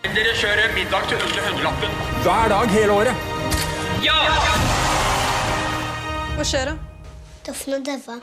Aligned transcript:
Dere 0.00 0.30
kjører 0.32 0.70
middag 0.72 1.02
til 1.10 1.18
under 1.20 1.42
hundrelappen. 1.44 1.96
Hver 2.24 2.48
dag 2.48 2.70
hele 2.72 2.94
året. 2.96 3.24
Ja! 4.00 4.14
Hva 6.38 6.46
skjer 6.48 6.70
da? 6.70 6.74
Daffen 7.44 7.76
og 7.76 7.84
Døva. 7.84 8.16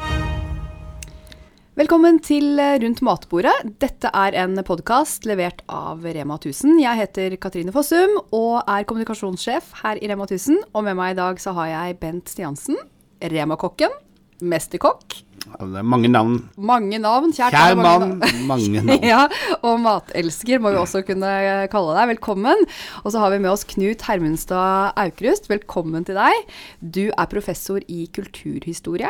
Velkommen 1.77 2.17
til 2.25 2.57
Rundt 2.81 3.03
matbordet. 3.05 3.53
Dette 3.77 4.09
er 4.09 4.39
en 4.41 4.57
podkast 4.65 5.29
levert 5.29 5.61
av 5.69 6.01
Rema 6.01 6.39
1000. 6.41 6.79
Jeg 6.81 6.97
heter 7.03 7.37
Katrine 7.37 7.75
Fossum 7.75 8.17
og 8.33 8.63
er 8.65 8.89
kommunikasjonssjef 8.89 9.69
her 9.83 10.01
i 10.01 10.09
Rema 10.09 10.25
1000. 10.25 10.57
Og 10.73 10.87
med 10.89 10.97
meg 10.97 11.13
i 11.13 11.19
dag 11.21 11.37
så 11.43 11.53
har 11.59 11.69
jeg 11.75 11.99
Bent 12.01 12.33
Stiansen, 12.33 12.81
Rema-kokken, 13.21 13.93
mesterkokk. 14.41 15.21
Det 15.57 15.79
er 15.79 15.85
mange 15.87 16.09
navn. 16.11 16.37
Mange 16.59 16.99
navn. 17.01 17.31
Kjært 17.33 17.55
Kjær 17.55 17.77
mange 17.79 18.07
mann, 18.17 18.47
mange 18.49 18.81
navn. 18.87 19.05
ja, 19.07 19.23
og 19.61 19.79
matelsker 19.83 20.59
må 20.61 20.73
vi 20.75 20.81
også 20.81 21.01
kunne 21.07 21.31
kalle 21.73 21.95
deg. 21.97 22.11
Velkommen. 22.15 22.65
Og 23.03 23.13
så 23.13 23.21
har 23.23 23.31
vi 23.33 23.39
med 23.43 23.51
oss 23.53 23.65
Knut 23.69 24.03
Hermenstad-Aukrust, 24.09 25.49
Velkommen 25.51 26.05
til 26.07 26.19
deg. 26.19 26.51
Du 26.81 27.05
er 27.09 27.31
professor 27.31 27.79
i 27.87 28.05
kulturhistorie 28.13 29.09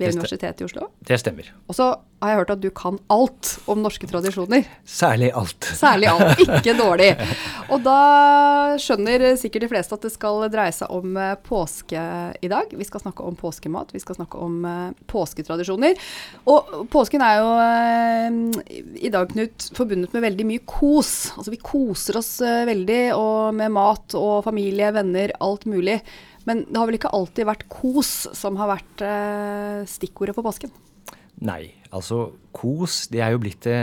ved 0.00 0.16
Universitetet 0.16 0.62
i 0.62 0.66
Oslo. 0.66 0.88
Det 1.06 1.18
stemmer. 1.20 1.50
Og 1.68 1.76
så 1.76 1.90
har 2.20 2.32
jeg 2.32 2.38
hørt 2.40 2.52
at 2.52 2.60
du 2.60 2.68
kan 2.76 2.98
alt 3.12 3.50
om 3.70 3.80
norske 3.80 4.08
tradisjoner. 4.08 4.66
Særlig 4.88 5.30
alt. 5.36 5.68
Særlig 5.76 6.08
alt. 6.10 6.40
Ikke 6.58 6.74
dårlig. 6.76 7.10
Og 7.72 7.80
da 7.84 7.96
skjønner 8.80 9.24
sikkert 9.40 9.64
de 9.64 9.70
fleste 9.72 9.96
at 9.96 10.04
det 10.04 10.12
skal 10.12 10.44
dreie 10.52 10.74
seg 10.76 10.92
om 10.92 11.16
eh, 11.20 11.36
påske 11.46 12.04
i 12.40 12.50
dag. 12.52 12.72
Vi 12.76 12.88
skal 12.88 13.04
snakke 13.04 13.24
om 13.24 13.38
påskemat, 13.40 13.94
vi 13.96 14.02
skal 14.02 14.18
snakke 14.18 14.40
om 14.40 14.64
eh, 14.68 14.88
påsketradisjoner. 15.10 15.96
Og 16.52 16.88
påsken 16.92 17.24
er 17.24 17.40
jo 17.40 17.52
eh, 17.64 18.40
i 19.00 19.12
dag, 19.12 19.28
Knut, 19.30 19.70
forbundet 19.76 20.16
med 20.16 20.26
veldig 20.26 20.48
mye 20.48 20.64
kos. 20.68 21.30
Altså 21.36 21.54
vi 21.54 21.60
koser 21.62 22.18
oss 22.20 22.32
veldig 22.40 23.02
og 23.14 23.54
med 23.56 23.72
mat 23.72 24.16
og 24.18 24.42
familie, 24.48 24.90
venner, 24.96 25.32
alt 25.44 25.68
mulig. 25.70 26.00
Men 26.48 26.64
det 26.68 26.78
har 26.78 26.88
vel 26.88 26.98
ikke 26.98 27.12
alltid 27.16 27.48
vært 27.48 27.66
kos 27.72 28.12
som 28.36 28.56
har 28.60 28.70
vært 28.72 29.04
eh, 29.04 29.82
stikkordet 29.90 30.36
for 30.36 30.46
påsken? 30.46 30.72
Nei, 31.44 31.72
altså 31.92 32.30
kos, 32.56 33.06
det 33.12 33.22
er 33.24 33.34
jo 33.34 33.42
blitt 33.42 33.64
det, 33.64 33.78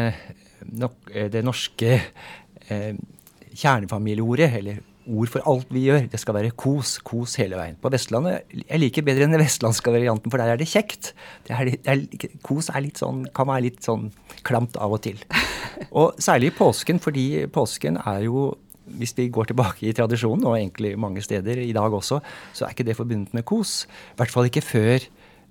nok, 0.78 0.98
eh, 1.14 1.30
det 1.34 1.44
norske 1.46 1.96
eh, 1.98 2.94
kjernefamilieordet, 3.58 4.52
eller 4.60 4.84
ord 5.08 5.32
for 5.32 5.46
alt 5.48 5.70
vi 5.74 5.86
gjør. 5.88 6.08
Det 6.12 6.20
skal 6.22 6.36
være 6.38 6.54
kos, 6.60 6.98
kos 7.06 7.38
hele 7.40 7.58
veien. 7.60 7.78
På 7.82 7.92
Vestlandet 7.94 8.52
Jeg 8.52 8.82
liker 8.82 9.06
bedre 9.08 9.26
enn 9.26 9.36
den 9.36 9.44
vestlandske 9.44 9.94
varianten, 9.94 10.34
for 10.34 10.42
der 10.42 10.54
er 10.54 10.60
det 10.60 10.70
kjekt. 10.70 11.14
Det 11.48 11.56
er, 11.56 11.72
det 11.72 11.94
er, 11.94 12.32
kos 12.46 12.70
er 12.74 12.90
sånn, 12.98 13.26
kan 13.36 13.50
være 13.50 13.70
litt 13.70 13.88
sånn 13.88 14.10
klamt 14.48 14.78
av 14.82 14.98
og 14.98 15.04
til. 15.08 15.22
Og 15.98 16.18
særlig 16.22 16.52
i 16.52 16.58
påsken, 16.58 17.00
fordi 17.04 17.28
påsken 17.54 18.00
er 18.04 18.26
jo 18.28 18.50
hvis 19.00 19.16
vi 19.18 19.30
går 19.34 19.52
tilbake 19.52 19.88
i 19.88 19.94
tradisjonen, 19.96 20.46
og 20.48 20.58
egentlig 20.58 20.96
mange 21.00 21.24
steder 21.26 21.62
i 21.64 21.74
dag 21.76 21.94
også, 21.94 22.22
så 22.54 22.66
er 22.66 22.76
ikke 22.76 22.88
det 22.88 22.98
forbundet 22.98 23.34
med 23.36 23.46
kos. 23.48 23.86
I 24.16 24.20
hvert 24.22 24.34
fall 24.34 24.50
ikke 24.50 24.66
før 24.66 24.98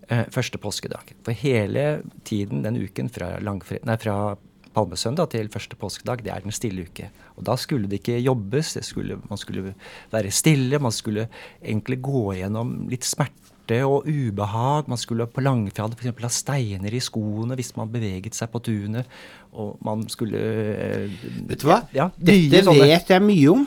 eh, 0.08 0.24
første 0.32 0.60
påskedag. 0.62 1.14
For 1.26 1.36
hele 1.36 1.86
tiden 2.24 2.64
den 2.64 2.80
uken 2.82 3.10
fra, 3.12 3.36
langfred, 3.44 3.84
nei, 3.86 3.98
fra 4.00 4.36
palmesøndag 4.76 5.30
til 5.32 5.48
første 5.52 5.78
påskedag, 5.80 6.22
det 6.26 6.32
er 6.34 6.44
den 6.44 6.54
stille 6.54 6.84
uke. 6.86 7.08
Og 7.38 7.46
da 7.48 7.56
skulle 7.60 7.88
det 7.90 8.02
ikke 8.02 8.18
jobbes, 8.20 8.74
det 8.76 8.84
skulle, 8.86 9.16
man 9.30 9.40
skulle 9.40 9.72
være 10.12 10.32
stille, 10.34 10.78
man 10.82 10.92
skulle 10.94 11.28
egentlig 11.64 11.98
gå 12.04 12.26
gjennom 12.38 12.76
litt 12.92 13.08
smerte 13.08 13.80
og 13.88 14.04
ubehag. 14.06 14.86
Man 14.92 15.00
skulle 15.00 15.26
på 15.26 15.42
langfjad 15.42 15.96
f.eks. 15.98 16.12
ha 16.22 16.30
steiner 16.30 16.94
i 16.94 17.00
skoene 17.02 17.56
hvis 17.58 17.72
man 17.78 17.90
beveget 17.90 18.36
seg 18.38 18.52
på 18.52 18.60
tunet. 18.68 19.08
Og 19.56 19.74
man 19.86 20.04
skulle 20.12 20.38
eh, 20.38 21.16
Vet 21.48 21.64
du 21.64 21.68
hva? 21.72 21.80
Ja, 21.96 22.10
Dette 22.16 22.62
sånne- 22.68 22.86
vet 22.92 23.10
jeg 23.16 23.24
mye 23.26 23.50
om. 23.56 23.66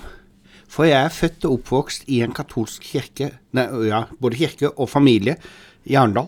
For 0.70 0.86
jeg 0.86 1.02
er 1.02 1.10
født 1.10 1.46
og 1.50 1.56
oppvokst 1.58 2.04
i 2.14 2.20
en 2.22 2.36
katolsk 2.38 2.84
kirke, 2.86 3.32
nei, 3.58 3.64
ja, 3.90 4.04
både 4.22 4.38
kirke 4.38 4.70
og 4.78 4.86
familie, 4.92 5.34
i 5.90 5.96
Arendal. 5.98 6.28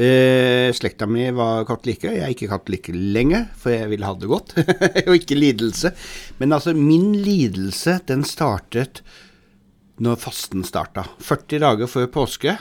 Eh, 0.00 0.70
slekta 0.72 1.04
mi 1.10 1.26
var 1.36 1.66
katolikker. 1.68 2.14
Jeg 2.16 2.24
er 2.24 2.32
ikke 2.32 2.48
katolikk 2.48 2.88
lenge, 2.94 3.42
for 3.60 3.74
jeg 3.74 3.90
ville 3.90 4.06
ha 4.08 4.14
det 4.16 4.30
godt, 4.30 4.54
og 5.08 5.16
ikke 5.18 5.36
lidelse. 5.36 5.90
Men 6.40 6.54
altså, 6.56 6.72
min 6.76 7.10
lidelse, 7.20 7.98
den 8.08 8.24
startet 8.24 9.02
når 10.00 10.16
fasten 10.22 10.64
starta. 10.64 11.04
40 11.20 11.60
dager 11.66 11.90
før 11.90 12.08
påske. 12.14 12.54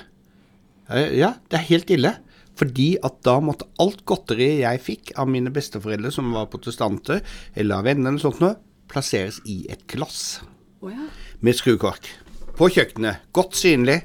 Eh, 0.91 1.13
Ja, 1.21 1.35
det 1.47 1.61
er 1.61 1.69
helt 1.69 1.93
ille. 1.95 2.15
Fordi 2.59 2.97
at 3.07 3.21
da 3.23 3.37
måtte 3.39 3.69
alt 3.79 4.01
godteriet 4.09 4.65
jeg 4.65 4.81
fikk 4.83 5.11
av 5.21 5.29
mine 5.31 5.47
besteforeldre, 5.55 6.11
som 6.11 6.33
var 6.35 6.49
protestanter, 6.51 7.21
eller 7.55 7.77
av 7.79 7.85
venner 7.87 8.11
eller 8.11 8.19
sånt 8.19 8.41
noe, 8.43 8.57
plasseres 8.91 9.37
i 9.47 9.61
et 9.71 9.85
glass 9.87 10.41
Oh, 10.83 10.89
ja. 10.91 11.05
med 11.39 11.55
skrukork. 11.55 12.09
På 12.59 12.67
kjøkkenet, 12.71 13.21
godt 13.35 13.55
synlig. 13.55 14.01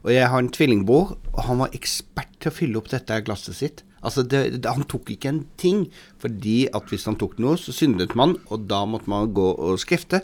Og 0.00 0.14
jeg 0.14 0.28
har 0.32 0.40
en 0.40 0.52
tvillingbror, 0.52 1.14
og 1.34 1.40
han 1.46 1.60
var 1.60 1.76
ekspert 1.76 2.32
til 2.40 2.50
å 2.50 2.56
fylle 2.56 2.80
opp 2.80 2.90
dette 2.92 3.20
glasset 3.26 3.58
sitt. 3.58 3.82
Altså, 4.00 4.22
det, 4.24 4.62
det, 4.64 4.70
Han 4.72 4.86
tok 4.88 5.10
ikke 5.12 5.28
en 5.28 5.42
ting, 5.60 5.82
fordi 6.20 6.64
at 6.72 6.88
hvis 6.88 7.04
han 7.08 7.18
tok 7.20 7.36
noe, 7.42 7.58
så 7.60 7.72
syndet 7.76 8.14
man, 8.16 8.32
og 8.48 8.64
da 8.70 8.80
måtte 8.88 9.10
man 9.12 9.28
gå 9.36 9.48
og 9.52 9.80
skrifte. 9.82 10.22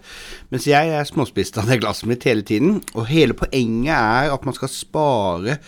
Mens 0.53 0.69
jeg 0.69 0.93
er 0.97 1.09
småspist 1.09 1.61
av 1.61 1.69
det 1.69 1.81
glasset 1.83 2.09
mitt 2.09 2.25
hele 2.29 2.45
tiden, 2.47 2.81
og 2.97 3.09
hele 3.11 3.37
poenget 3.37 3.93
er 3.93 4.33
at 4.33 4.49
man 4.49 4.57
skal 4.57 4.73
spare 4.73 5.59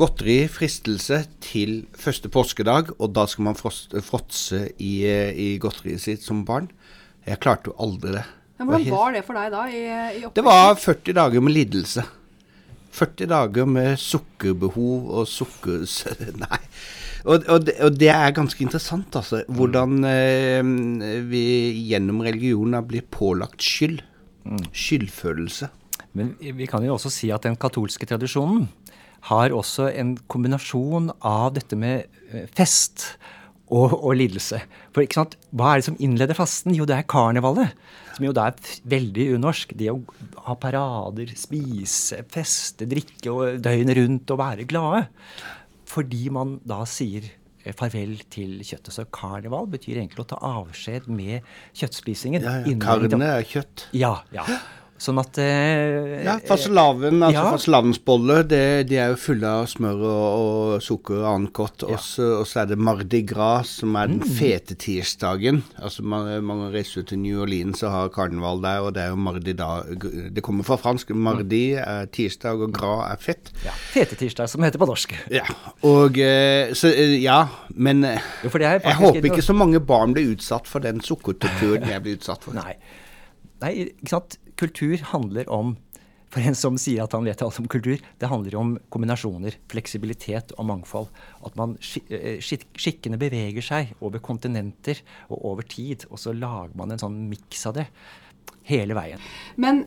godteri, 0.00 0.46
fristelse, 0.52 1.24
til 1.44 1.82
første 1.98 2.30
påskedag, 2.32 2.94
og 2.98 3.12
da 3.12 3.26
skal 3.28 3.50
man 3.50 3.58
fråtse 3.58 4.64
i, 4.80 4.94
i 5.04 5.48
godteriet 5.60 6.00
sitt 6.00 6.24
som 6.24 6.46
barn. 6.48 6.70
Jeg 7.28 7.42
klarte 7.42 7.70
jo 7.70 7.76
aldri 7.82 8.16
det. 8.16 8.24
Ja, 8.58 8.64
hvordan 8.64 8.90
var 8.94 9.14
det 9.14 9.22
for 9.26 9.36
deg 9.36 9.52
da? 9.52 9.62
I, 9.68 9.84
i 10.22 10.26
det 10.34 10.44
var 10.46 10.76
40 10.78 11.16
dager 11.18 11.44
med 11.44 11.56
lidelse. 11.58 12.04
40 12.92 13.30
dager 13.30 13.68
med 13.68 13.96
sukkerbehov 14.00 15.10
og 15.20 15.28
sukker... 15.30 15.86
Nei. 16.44 16.60
Og, 17.22 17.44
og, 17.46 17.60
det, 17.66 17.76
og 17.86 17.94
det 17.94 18.10
er 18.10 18.34
ganske 18.34 18.64
interessant, 18.64 19.14
altså. 19.14 19.44
Hvordan 19.46 20.02
eh, 20.08 20.72
vi 21.30 21.44
gjennom 21.92 22.24
religionen 22.26 22.80
har 22.80 22.86
blitt 22.88 23.10
pålagt 23.14 23.62
skyld. 23.62 24.02
Skyldfølelse. 24.74 25.68
Men 26.18 26.34
vi 26.42 26.66
kan 26.68 26.82
jo 26.84 26.96
også 26.96 27.12
si 27.14 27.30
at 27.32 27.46
den 27.46 27.56
katolske 27.60 28.08
tradisjonen 28.10 28.66
har 29.30 29.54
også 29.54 29.86
en 29.94 30.16
kombinasjon 30.30 31.12
av 31.22 31.52
dette 31.54 31.78
med 31.78 32.08
eh, 32.32 32.48
fest 32.50 33.12
og, 33.72 33.96
og 33.98 34.14
lidelse. 34.20 34.60
For 34.92 35.04
ikke 35.04 35.20
sant, 35.20 35.36
hva 35.56 35.72
er 35.72 35.80
det 35.80 35.88
som 35.88 35.98
innleder 36.02 36.36
fasten? 36.38 36.74
Jo, 36.76 36.86
det 36.88 36.98
er 36.98 37.08
karnevalet. 37.08 37.72
Som 38.16 38.26
jo 38.28 38.34
da 38.36 38.50
er 38.50 38.72
veldig 38.92 39.28
unorsk. 39.38 39.72
Det 39.78 39.90
å 39.92 40.00
ha 40.46 40.56
parader, 40.60 41.32
spise, 41.38 42.22
feste, 42.32 42.88
drikke 42.90 43.32
og 43.32 43.62
døgnet 43.64 43.98
rundt 44.00 44.34
og 44.34 44.42
være 44.42 44.68
glade. 44.68 45.06
Fordi 45.92 46.26
man 46.32 46.58
da 46.68 46.82
sier 46.88 47.24
eh, 47.26 47.72
farvel 47.76 48.18
til 48.32 48.60
kjøttet. 48.60 48.92
Så 48.94 49.08
karneval 49.12 49.70
betyr 49.72 50.02
egentlig 50.02 50.24
å 50.26 50.28
ta 50.34 50.40
avskjed 50.52 51.08
med 51.12 51.48
kjøttspisingen. 51.78 52.44
Ja, 52.44 52.60
ja. 52.68 52.78
Karne 52.82 53.34
er 53.40 53.48
kjøtt. 53.48 53.88
Ja, 53.96 54.18
ja. 54.36 54.46
Sånn 55.02 55.18
at 55.18 55.38
eh, 55.42 56.22
Ja, 56.22 56.36
fastelavn, 56.46 57.22
altså 57.26 57.34
ja. 57.40 57.44
fastelavnsboller, 57.56 58.44
det, 58.46 58.60
de 58.86 58.98
er 59.02 59.08
jo 59.10 59.16
fulle 59.18 59.48
av 59.50 59.64
smør 59.72 60.02
og, 60.06 60.26
og 60.76 60.84
sukker 60.84 61.16
og 61.24 61.28
annet 61.32 61.52
godt. 61.58 61.82
Og 61.88 61.98
så 62.04 62.28
og 62.42 62.46
så 62.46 62.60
er 62.62 62.68
det 62.70 62.78
Mardi 62.78 63.22
Gras, 63.26 63.72
som 63.82 63.96
er 63.98 64.06
Mm. 64.12 64.18
den 64.20 64.34
fete 64.38 64.74
tirsdagen. 64.78 65.62
Altså 65.82 66.02
man, 66.06 66.28
man 66.44 66.62
reiser 66.74 67.02
til 67.08 67.18
New 67.22 67.40
Orleans 67.42 67.82
og 67.82 67.90
har 67.94 68.08
karneval 68.14 68.62
der, 68.62 68.80
og 68.86 68.94
det 68.94 69.02
er 69.04 69.10
jo 69.12 69.16
Mardi 69.16 69.52
da 69.58 69.68
Det 70.34 70.42
kommer 70.42 70.62
fra 70.66 70.76
fransk. 70.78 71.10
Mardi 71.14 71.62
er 71.78 72.06
tirsdag, 72.14 72.60
og 72.62 72.72
gras 72.76 73.10
er 73.12 73.20
fett. 73.22 73.50
ja, 73.64 73.74
Fete 73.92 74.16
tirsdag, 74.20 74.48
som 74.52 74.62
heter 74.62 74.78
på 74.82 74.86
norsk. 74.90 75.14
Ja, 75.34 75.44
og 75.82 76.18
eh, 76.18 76.72
Så 76.78 76.92
eh, 76.94 77.18
ja, 77.22 77.40
men 77.74 78.04
eh, 78.04 78.20
Jo, 78.44 78.50
jeg 78.60 78.96
håper 79.02 79.30
ikke 79.32 79.42
så 79.42 79.54
mange 79.56 79.80
barn 79.80 80.14
blir 80.14 80.30
utsatt 80.36 80.66
for 80.70 80.78
den 80.84 81.00
sukkertorturen 81.00 81.88
jeg 81.90 82.02
blir 82.04 82.18
utsatt 82.20 82.44
for. 82.46 82.54
Nei. 82.54 82.76
Nei, 83.62 83.72
ikke 83.92 84.12
sant. 84.16 84.38
Kultur 84.58 85.00
handler 85.12 85.48
om 85.52 85.76
For 86.32 86.40
en 86.40 86.56
som 86.56 86.78
sier 86.80 87.04
at 87.04 87.12
han 87.12 87.26
vet 87.28 87.42
alt 87.44 87.58
om 87.60 87.66
kultur, 87.68 88.00
det 88.00 88.28
handler 88.30 88.54
om 88.56 88.70
kombinasjoner, 88.88 89.58
fleksibilitet 89.68 90.54
og 90.56 90.64
mangfold. 90.64 91.10
At 91.44 91.58
man 91.60 91.74
skik 91.84 92.08
eh, 92.08 92.38
skikkene 92.40 93.18
beveger 93.20 93.66
seg 93.66 93.90
over 94.00 94.22
kontinenter 94.24 95.02
og 95.28 95.42
over 95.50 95.66
tid, 95.68 96.06
og 96.08 96.16
så 96.22 96.32
lager 96.32 96.72
man 96.80 96.94
en 96.94 97.02
sånn 97.02 97.18
miks 97.28 97.66
av 97.68 97.76
det 97.76 97.84
hele 98.70 98.96
veien. 98.96 99.20
Men, 99.60 99.82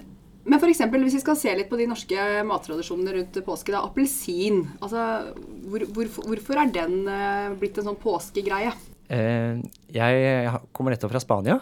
men 0.45 0.61
for 0.61 0.69
eksempel, 0.69 1.01
hvis 1.01 1.17
vi 1.17 1.23
skal 1.23 1.39
se 1.39 1.55
litt 1.57 1.71
på 1.71 1.79
de 1.81 1.89
norske 1.89 2.27
mattradisjonene 2.45 3.15
rundt 3.17 3.39
påske, 3.47 3.73
da. 3.73 3.81
Appelsin. 3.81 4.67
Altså, 4.85 5.33
hvor, 5.65 5.87
hvorfor, 5.97 6.29
hvorfor 6.29 6.61
er 6.61 6.69
den 6.77 7.09
eh, 7.09 7.55
blitt 7.57 7.81
en 7.81 7.89
sånn 7.89 7.97
påskegreie? 8.05 8.75
Eh, 9.09 9.65
jeg 9.97 10.53
kommer 10.77 10.93
nettopp 10.93 11.17
fra 11.17 11.25
Spania. 11.25 11.57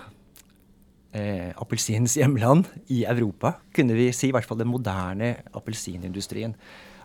Eh, 1.14 1.52
appelsinens 1.62 2.16
hjemland 2.18 2.66
i 2.90 3.04
Europa, 3.06 3.52
kunne 3.74 3.94
vi 3.94 4.08
si. 4.14 4.32
I 4.32 4.34
hvert 4.34 4.48
fall 4.50 4.58
den 4.58 4.72
moderne 4.72 5.36
appelsinindustrien. 5.54 6.56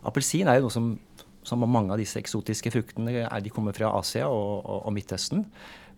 Appelsin 0.09 0.49
er 0.49 0.57
jo 0.57 0.65
noe 0.65 0.73
som, 0.73 0.87
som 1.45 1.67
mange 1.69 1.93
av 1.93 2.01
disse 2.01 2.17
eksotiske 2.17 2.73
fruktene 2.73 3.27
er, 3.27 3.43
de 3.45 3.53
kommer 3.53 3.77
fra 3.77 3.91
Asia 3.99 4.31
og, 4.33 4.65
og, 4.65 4.81
og 4.89 4.97
Midtøsten. 4.97 5.45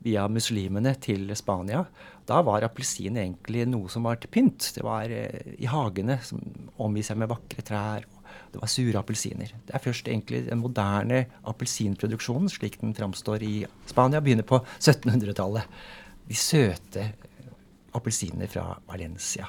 via 0.00 0.24
muslimene 0.32 0.94
til 0.96 1.28
Spania. 1.36 1.84
Da 2.26 2.40
var 2.42 2.64
appelsin 2.64 3.18
egentlig 3.20 3.66
noe 3.68 3.86
som 3.92 4.06
var 4.08 4.16
til 4.16 4.30
pynt. 4.32 4.72
Det 4.74 4.82
var 4.82 5.12
eh, 5.12 5.54
i 5.60 5.68
hagene 5.68 6.18
som 6.24 6.40
omgir 6.80 7.04
seg 7.04 7.20
med 7.20 7.28
vakre 7.28 7.62
trær. 7.62 8.06
Det 8.50 8.58
var 8.58 8.70
sure 8.72 8.98
appelsiner. 8.98 9.52
Det 9.68 9.74
er 9.76 9.84
først 9.84 10.08
egentlig 10.08 10.46
den 10.48 10.64
moderne 10.64 11.26
appelsinproduksjonen, 11.46 12.50
slik 12.50 12.80
den 12.80 12.96
framstår 12.96 13.44
i 13.46 13.66
Spania, 13.86 14.22
begynner 14.24 14.48
på 14.48 14.64
1700-tallet. 14.80 15.68
De 16.26 16.38
søte 16.38 17.12
appelsinene 17.96 18.48
fra 18.50 18.74
Valencia. 18.88 19.48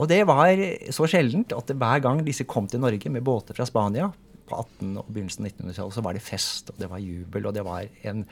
Og 0.00 0.08
det 0.08 0.22
var 0.28 0.56
så 0.94 1.06
sjeldent 1.10 1.52
at 1.54 1.72
hver 1.76 2.02
gang 2.04 2.22
disse 2.24 2.46
kom 2.48 2.68
til 2.70 2.80
Norge 2.82 3.12
med 3.12 3.24
båter 3.26 3.56
fra 3.56 3.66
Spania 3.68 4.08
på 4.48 4.58
18- 4.58 4.98
og 5.00 5.08
begynnelsen 5.08 5.46
av 5.46 5.52
1900-tallet, 5.52 5.96
så 5.96 6.04
var 6.04 6.16
det 6.16 6.24
fest, 6.24 6.72
og 6.72 6.80
det 6.80 6.88
var 6.90 7.02
jubel, 7.02 7.46
og 7.48 7.54
det 7.56 7.64
var 7.66 7.86
en, 8.08 8.24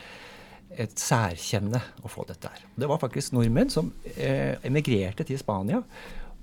et 0.71 0.97
særkjenne 0.99 1.83
å 2.03 2.11
få 2.11 2.25
dette 2.29 2.51
her. 2.51 2.65
Det 2.81 2.89
var 2.91 3.01
faktisk 3.03 3.37
nordmenn 3.37 3.73
som 3.73 3.93
eh, 4.17 4.57
emigrerte 4.67 5.27
til 5.29 5.41
Spania 5.41 5.83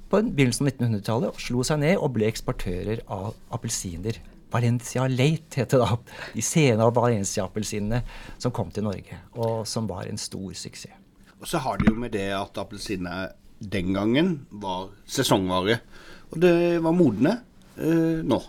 på 0.07 0.21
begynnelsen 0.23 0.67
av 0.67 0.71
1900-tallet 0.71 1.33
og 1.33 1.43
slo 1.43 1.65
seg 1.67 1.81
ned 1.83 1.97
og 1.97 2.13
ble 2.15 2.29
eksportører 2.29 3.03
av 3.11 3.33
appelsiner. 3.57 4.21
Valencia 4.53 5.09
Late 5.11 5.59
het 5.59 5.73
det 5.73 5.81
da. 5.81 5.97
De 6.31 6.45
sene 6.45 6.87
Valencia-appelsinene 6.95 7.99
som 8.37 8.53
kom 8.55 8.71
til 8.71 8.87
Norge, 8.87 9.19
og 9.35 9.67
som 9.67 9.89
var 9.89 10.07
en 10.07 10.21
stor 10.21 10.53
suksess. 10.55 11.03
Og 11.41 11.49
så 11.49 11.61
har 11.61 11.77
det 11.79 11.91
jo 11.91 11.97
med 11.99 12.13
det 12.15 12.29
at 12.33 12.57
appelsiner 12.57 13.33
den 13.59 13.93
gangen 13.93 14.47
var 14.51 14.89
sesongvare. 15.09 15.79
Og 16.31 16.39
det 16.41 16.53
var 16.83 16.95
modne 16.95 17.33
eh, 17.77 18.23
nå. 18.25 18.39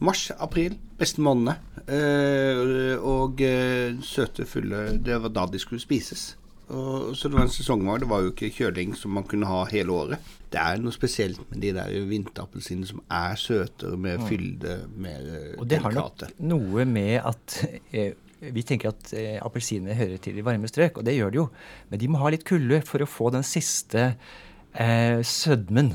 Mars, 0.00 0.30
april, 0.40 0.76
beste 0.98 1.20
månedene. 1.24 1.58
Eh, 1.90 2.96
og 2.96 3.40
eh, 3.44 3.96
søte, 4.04 4.46
fulle 4.48 5.00
Det 5.02 5.18
var 5.24 5.32
da 5.34 5.46
de 5.50 5.60
skulle 5.60 5.82
spises. 5.82 6.30
Og, 6.70 7.16
så 7.18 7.28
det 7.28 7.36
var 7.36 7.48
en 7.48 7.52
sesongvare. 7.52 8.04
Det 8.04 8.10
var 8.10 8.24
jo 8.24 8.32
ikke 8.32 8.52
kjøling 8.54 8.94
som 8.96 9.12
man 9.16 9.26
kunne 9.28 9.48
ha 9.50 9.64
hele 9.72 9.92
året. 9.92 10.30
Det 10.50 10.60
er 10.60 10.80
noe 10.82 10.94
spesielt 10.94 11.42
med 11.50 11.60
de 11.62 11.74
der 11.76 11.92
vinterappelsinene 12.08 12.88
som 12.88 13.02
er 13.10 13.36
søtere, 13.38 13.98
mer 14.00 14.22
fylde, 14.26 14.80
mer 14.96 15.20
delikate. 15.20 15.60
Og 15.60 15.70
det 15.70 15.82
har 15.84 15.96
nok 15.98 16.24
noe 16.52 16.86
med 16.88 17.16
at 17.20 17.58
eh, 17.92 18.12
vi 18.40 18.62
tenker 18.64 18.94
at 18.94 19.10
eh, 19.16 19.38
appelsiner 19.44 19.98
hører 19.98 20.20
til 20.22 20.38
i 20.40 20.44
varme 20.44 20.68
strøk, 20.70 21.00
og 21.00 21.06
det 21.06 21.16
gjør 21.16 21.32
de 21.32 21.42
jo. 21.42 21.48
Men 21.90 22.00
de 22.00 22.10
må 22.10 22.20
ha 22.22 22.30
litt 22.32 22.46
kulde 22.48 22.80
for 22.88 23.04
å 23.04 23.08
få 23.08 23.32
den 23.34 23.44
siste 23.46 24.14
eh, 24.72 25.20
sødmen. 25.20 25.92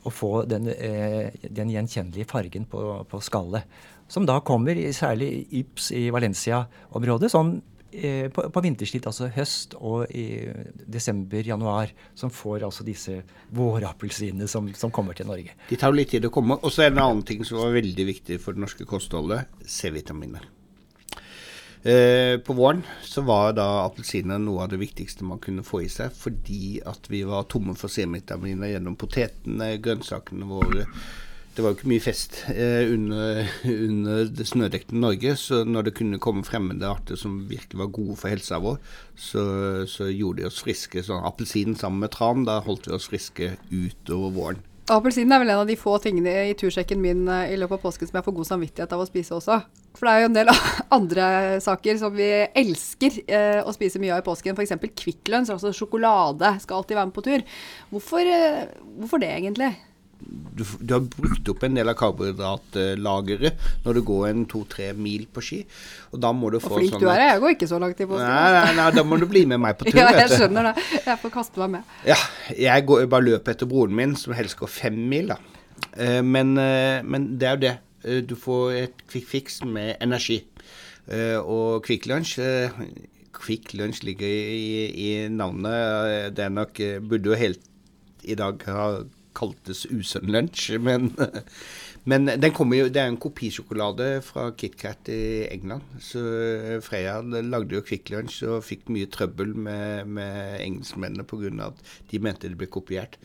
Og 0.00 0.14
få 0.16 0.30
den, 0.48 0.70
eh, 0.72 1.34
den 1.44 1.72
gjenkjennelige 1.74 2.30
fargen 2.30 2.64
på, 2.70 2.84
på 3.10 3.18
skallet. 3.20 3.66
Som 4.10 4.24
da 4.26 4.38
kommer, 4.40 4.78
i, 4.78 4.86
særlig 4.96 5.28
i 5.50 5.60
Yps 5.60 5.90
i 5.94 6.06
Valencia-området, 6.14 7.30
sånn 7.30 7.58
på, 7.90 8.44
på 8.54 8.60
vinterstid, 8.62 9.02
altså 9.10 9.26
høst 9.34 9.72
og 9.74 10.12
i 10.14 10.46
desember-januar, 10.94 11.90
som 12.14 12.30
får 12.30 12.62
altså 12.68 12.86
disse 12.86 13.16
vårappelsinene 13.58 14.46
som, 14.48 14.68
som 14.78 14.94
kommer 14.94 15.18
til 15.18 15.26
Norge. 15.26 15.56
De 15.66 15.78
tar 15.78 15.90
jo 15.90 15.98
litt 15.98 16.14
tid 16.14 16.30
å 16.30 16.30
komme. 16.30 16.60
Og 16.62 16.70
så 16.70 16.86
er 16.86 16.94
det 16.94 17.00
en 17.00 17.04
annen 17.08 17.26
ting 17.26 17.42
som 17.42 17.58
var 17.58 17.74
veldig 17.74 18.08
viktig 18.14 18.38
for 18.44 18.54
det 18.54 18.62
norske 18.62 18.86
kostholdet. 18.86 19.50
C-vitaminer. 19.66 20.46
Eh, 21.82 22.40
på 22.40 22.52
våren 22.52 22.82
så 23.02 23.22
var 23.24 23.54
da 23.56 23.86
appelsiner 23.86 24.40
noe 24.42 24.66
av 24.66 24.72
det 24.72 24.82
viktigste 24.82 25.24
man 25.24 25.40
kunne 25.40 25.64
få 25.64 25.80
i 25.86 25.88
seg, 25.88 26.12
fordi 26.12 26.76
at 26.84 27.08
vi 27.08 27.22
var 27.24 27.48
tomme 27.48 27.72
for 27.78 27.92
C-vitaminer 27.92 28.74
gjennom 28.74 28.98
potetene, 29.00 29.72
grønnsakene 29.80 30.48
våre. 30.50 30.84
Det 31.50 31.64
var 31.64 31.72
jo 31.72 31.78
ikke 31.78 31.90
mye 31.90 32.04
fest 32.04 32.36
eh, 32.52 32.84
under, 32.92 33.48
under 33.88 34.28
det 34.28 34.46
snødekte 34.50 35.00
Norge, 35.00 35.32
så 35.40 35.62
når 35.64 35.88
det 35.88 35.96
kunne 35.96 36.20
komme 36.22 36.44
fremmede 36.44 36.88
arter 36.88 37.16
som 37.16 37.46
virkelig 37.48 37.80
var 37.80 37.94
gode 37.96 38.18
for 38.20 38.32
helsa 38.32 38.60
vår, 38.60 38.76
så, 39.16 39.44
så 39.88 40.12
gjorde 40.12 40.44
de 40.44 40.50
oss 40.52 40.60
friske. 40.60 41.00
Sånn 41.06 41.24
appelsin 41.24 41.78
sammen 41.80 42.04
med 42.04 42.12
tran, 42.12 42.44
da 42.44 42.60
holdt 42.66 42.90
vi 42.90 42.98
oss 42.98 43.08
friske 43.08 43.54
utover 43.72 44.36
våren. 44.36 44.66
Appelsinen 44.90 45.30
er 45.34 45.42
vel 45.42 45.52
en 45.52 45.60
av 45.62 45.68
de 45.68 45.76
få 45.78 45.92
tingene 46.02 46.32
i 46.48 46.54
tursjekken 46.58 46.98
min 47.02 47.28
eh, 47.30 47.52
i 47.54 47.58
løpet 47.60 47.78
av 47.78 47.84
påsken 47.84 48.08
som 48.08 48.18
jeg 48.18 48.26
får 48.26 48.34
god 48.40 48.48
samvittighet 48.48 48.94
av 48.96 49.02
å 49.02 49.06
spise 49.06 49.36
også. 49.36 49.58
For 49.98 50.06
det 50.06 50.12
er 50.12 50.22
jo 50.24 50.30
en 50.30 50.38
del 50.38 50.50
andre 50.98 51.26
saker 51.62 52.00
som 52.00 52.16
vi 52.16 52.30
elsker 52.48 53.20
eh, 53.26 53.60
å 53.62 53.74
spise 53.76 54.02
mye 54.02 54.16
av 54.16 54.24
i 54.24 54.26
påsken. 54.26 54.58
F.eks. 54.58 54.74
Kvikk 54.98 55.30
Lunsj, 55.30 55.54
altså 55.54 55.70
sjokolade, 55.76 56.56
skal 56.64 56.80
alltid 56.80 56.98
være 56.98 57.10
med 57.10 57.16
på 57.18 57.26
tur. 57.28 57.46
Hvorfor, 57.92 58.32
eh, 58.34 58.66
hvorfor 58.98 59.22
det 59.22 59.30
egentlig? 59.36 59.70
Du, 60.20 60.62
du 60.84 60.92
har 60.94 61.00
brukt 61.00 61.48
opp 61.52 61.62
en 61.66 61.74
del 61.78 61.88
av 61.88 61.96
karbohydratlageret 61.98 63.68
når 63.84 63.96
du 63.98 64.00
går 64.06 64.26
en 64.30 64.42
to-tre 64.50 64.90
mil 64.96 65.26
på 65.32 65.42
ski. 65.44 65.60
Og 66.12 66.20
da 66.22 66.32
må 66.36 66.50
du 66.52 66.58
Hvor 66.60 66.76
og 66.76 66.80
flink 66.80 66.94
sånn 66.96 67.04
du 67.04 67.08
er, 67.12 67.22
jeg 67.32 67.42
går 67.44 67.54
ikke 67.56 67.68
så 67.70 67.78
langt 67.82 68.00
i 68.02 68.08
påsken. 68.10 68.26
Nei, 68.28 68.50
nei, 68.56 68.74
nei, 68.80 68.88
da 68.98 69.04
må 69.06 69.18
du 69.20 69.26
bli 69.30 69.44
med 69.50 69.62
meg 69.62 69.78
på 69.80 69.86
tur. 69.90 70.00
Ja, 70.00 70.10
jeg 70.22 70.32
skjønner 70.36 70.70
det. 70.70 70.86
Jeg 71.06 71.20
får 71.22 71.34
kaste 71.38 71.62
meg 71.64 71.72
med. 71.78 71.94
Ja, 72.08 72.18
jeg 72.56 72.86
går 72.90 73.06
bare 73.12 73.26
løper 73.30 73.54
etter 73.56 73.70
broren 73.70 73.96
min, 73.96 74.16
som 74.20 74.34
helst 74.36 74.58
går 74.60 74.70
fem 74.72 74.98
mil, 75.10 75.32
da. 75.32 75.38
Eh, 75.96 76.20
men, 76.26 76.52
eh, 76.60 77.00
men 77.04 77.30
det 77.40 77.48
er 77.48 77.56
jo 77.56 77.62
det. 77.66 77.76
Eh, 78.04 78.20
Du 78.28 78.36
får 78.36 78.74
et 78.84 79.06
quick 79.10 79.28
fix 79.28 79.62
med 79.64 79.96
energi. 80.04 80.42
Og 81.10 81.80
Kvikk 81.82 82.04
Lunsj 82.06 82.36
Kvikk 83.34 83.72
Lunsj 83.74 84.04
ligger 84.06 84.28
i, 84.30 84.68
i 84.94 85.08
navnet. 85.32 86.28
Det 86.36 86.44
er 86.44 86.52
nok 86.54 86.78
Burde 87.08 87.32
jo 87.32 87.38
helt 87.40 87.64
i 88.30 88.36
dag 88.38 88.60
ha 88.68 88.84
kaltes 89.36 89.86
usunn 89.90 90.30
lunsj, 90.32 90.76
men 90.82 91.12
men 92.08 92.30
den 92.40 92.52
kommer 92.56 92.78
jo, 92.78 92.88
det 92.88 93.00
er 93.02 93.10
en 93.10 93.18
kopisjokolade 93.20 94.06
fra 94.24 94.46
KitKat 94.56 95.10
i 95.12 95.22
England. 95.52 95.84
Så 96.00 96.22
Freya 96.84 97.18
lagde 97.20 97.76
jo 97.76 97.84
Kvikk 97.84 98.08
Lunsj 98.14 98.40
og 98.48 98.64
fikk 98.64 98.88
mye 98.88 99.10
trøbbel 99.12 99.52
med, 99.52 100.08
med 100.08 100.62
engelskmennene 100.64 101.26
pga. 101.28 101.52
at 101.66 101.84
de 102.10 102.22
mente 102.24 102.48
det 102.48 102.56
ble 102.56 102.70
kopiert. 102.72 103.18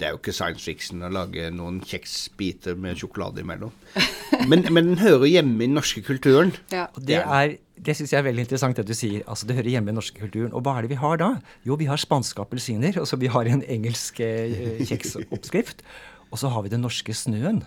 Det 0.00 0.08
er 0.08 0.14
jo 0.14 0.20
ikke 0.20 0.32
science 0.32 0.64
fiction 0.64 1.02
å 1.04 1.10
lage 1.12 1.50
noen 1.52 1.82
kjeksbiter 1.84 2.78
med 2.80 2.96
sjokolade 3.00 3.42
imellom. 3.44 3.72
Men, 4.48 4.62
men 4.72 4.86
den 4.86 5.00
hører 5.02 5.26
hjemme 5.28 5.58
i 5.58 5.66
den 5.66 5.74
norske 5.76 6.00
kulturen. 6.00 6.54
Ja. 6.72 6.86
Og 6.96 7.02
det 7.04 7.18
er, 7.20 7.50
det 7.76 7.92
syns 7.98 8.14
jeg 8.14 8.22
er 8.22 8.24
veldig 8.24 8.46
interessant 8.46 8.78
det 8.78 8.86
du 8.88 8.94
sier. 8.96 9.20
Altså 9.28 9.44
Det 9.44 9.56
hører 9.58 9.68
hjemme 9.74 9.90
i 9.90 9.92
den 9.92 9.98
norske 10.00 10.16
kulturen. 10.16 10.54
Og 10.56 10.64
hva 10.64 10.78
er 10.78 10.86
det 10.86 10.94
vi 10.94 11.00
har 11.02 11.20
da? 11.20 11.28
Jo, 11.66 11.76
vi 11.76 11.88
har 11.90 12.00
spanske 12.00 12.40
appelsiner. 12.40 12.96
Altså 13.02 13.18
vi 13.20 13.28
har 13.28 13.50
en 13.50 13.60
engelsk 13.60 14.22
eh, 14.24 14.80
kjeksoppskrift. 14.88 15.84
Og 16.30 16.40
så 16.40 16.48
har 16.54 16.64
vi 16.64 16.72
den 16.72 16.80
norske 16.86 17.12
snøen. 17.12 17.60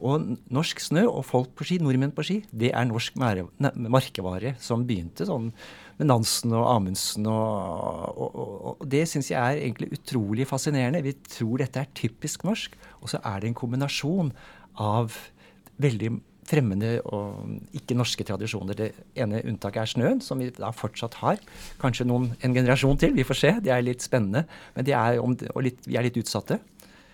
Og 0.00 0.34
norsk 0.52 0.80
snø 0.80 1.06
og 1.08 1.24
folk 1.28 1.54
på 1.56 1.70
ski, 1.70 1.80
nordmenn 1.80 2.12
på 2.16 2.24
ski, 2.26 2.38
det 2.52 2.74
er 2.76 2.88
norsk 2.88 3.16
markevare 3.20 3.72
merkevare 3.96 4.54
som 4.60 4.86
begynte 4.88 5.26
sånn 5.28 5.50
med 6.00 6.08
Nansen 6.08 6.54
og 6.56 6.64
Amundsen. 6.72 7.28
Og, 7.28 8.16
og, 8.16 8.40
og, 8.40 8.64
og 8.80 8.88
det 8.90 9.04
syns 9.10 9.30
jeg 9.32 9.38
er 9.40 9.60
egentlig 9.60 9.90
utrolig 9.98 10.48
fascinerende. 10.48 11.02
Vi 11.04 11.12
tror 11.36 11.60
dette 11.60 11.82
er 11.82 11.92
typisk 11.98 12.46
norsk, 12.48 12.74
og 13.02 13.12
så 13.12 13.20
er 13.20 13.42
det 13.42 13.50
en 13.52 13.58
kombinasjon 13.60 14.32
av 14.80 15.14
veldig 15.80 16.14
fremmede 16.50 16.96
og 17.06 17.76
ikke-norske 17.78 18.24
tradisjoner. 18.26 18.74
Det 18.74 18.88
ene 19.22 19.42
unntaket 19.46 19.84
er 19.84 19.92
snøen, 19.92 20.22
som 20.24 20.40
vi 20.42 20.48
da 20.56 20.72
fortsatt 20.74 21.20
har. 21.20 21.38
Kanskje 21.82 22.08
noen, 22.10 22.32
en 22.42 22.56
generasjon 22.56 22.98
til, 22.98 23.14
vi 23.14 23.26
får 23.28 23.38
se. 23.38 23.52
Det 23.62 23.70
er 23.74 23.84
litt 23.86 24.02
spennende. 24.02 24.46
Men 24.74 24.88
er 24.96 25.20
om, 25.22 25.36
og 25.54 25.62
litt, 25.68 25.78
vi 25.86 26.00
er 26.00 26.08
litt 26.08 26.18
utsatte. 26.18 26.58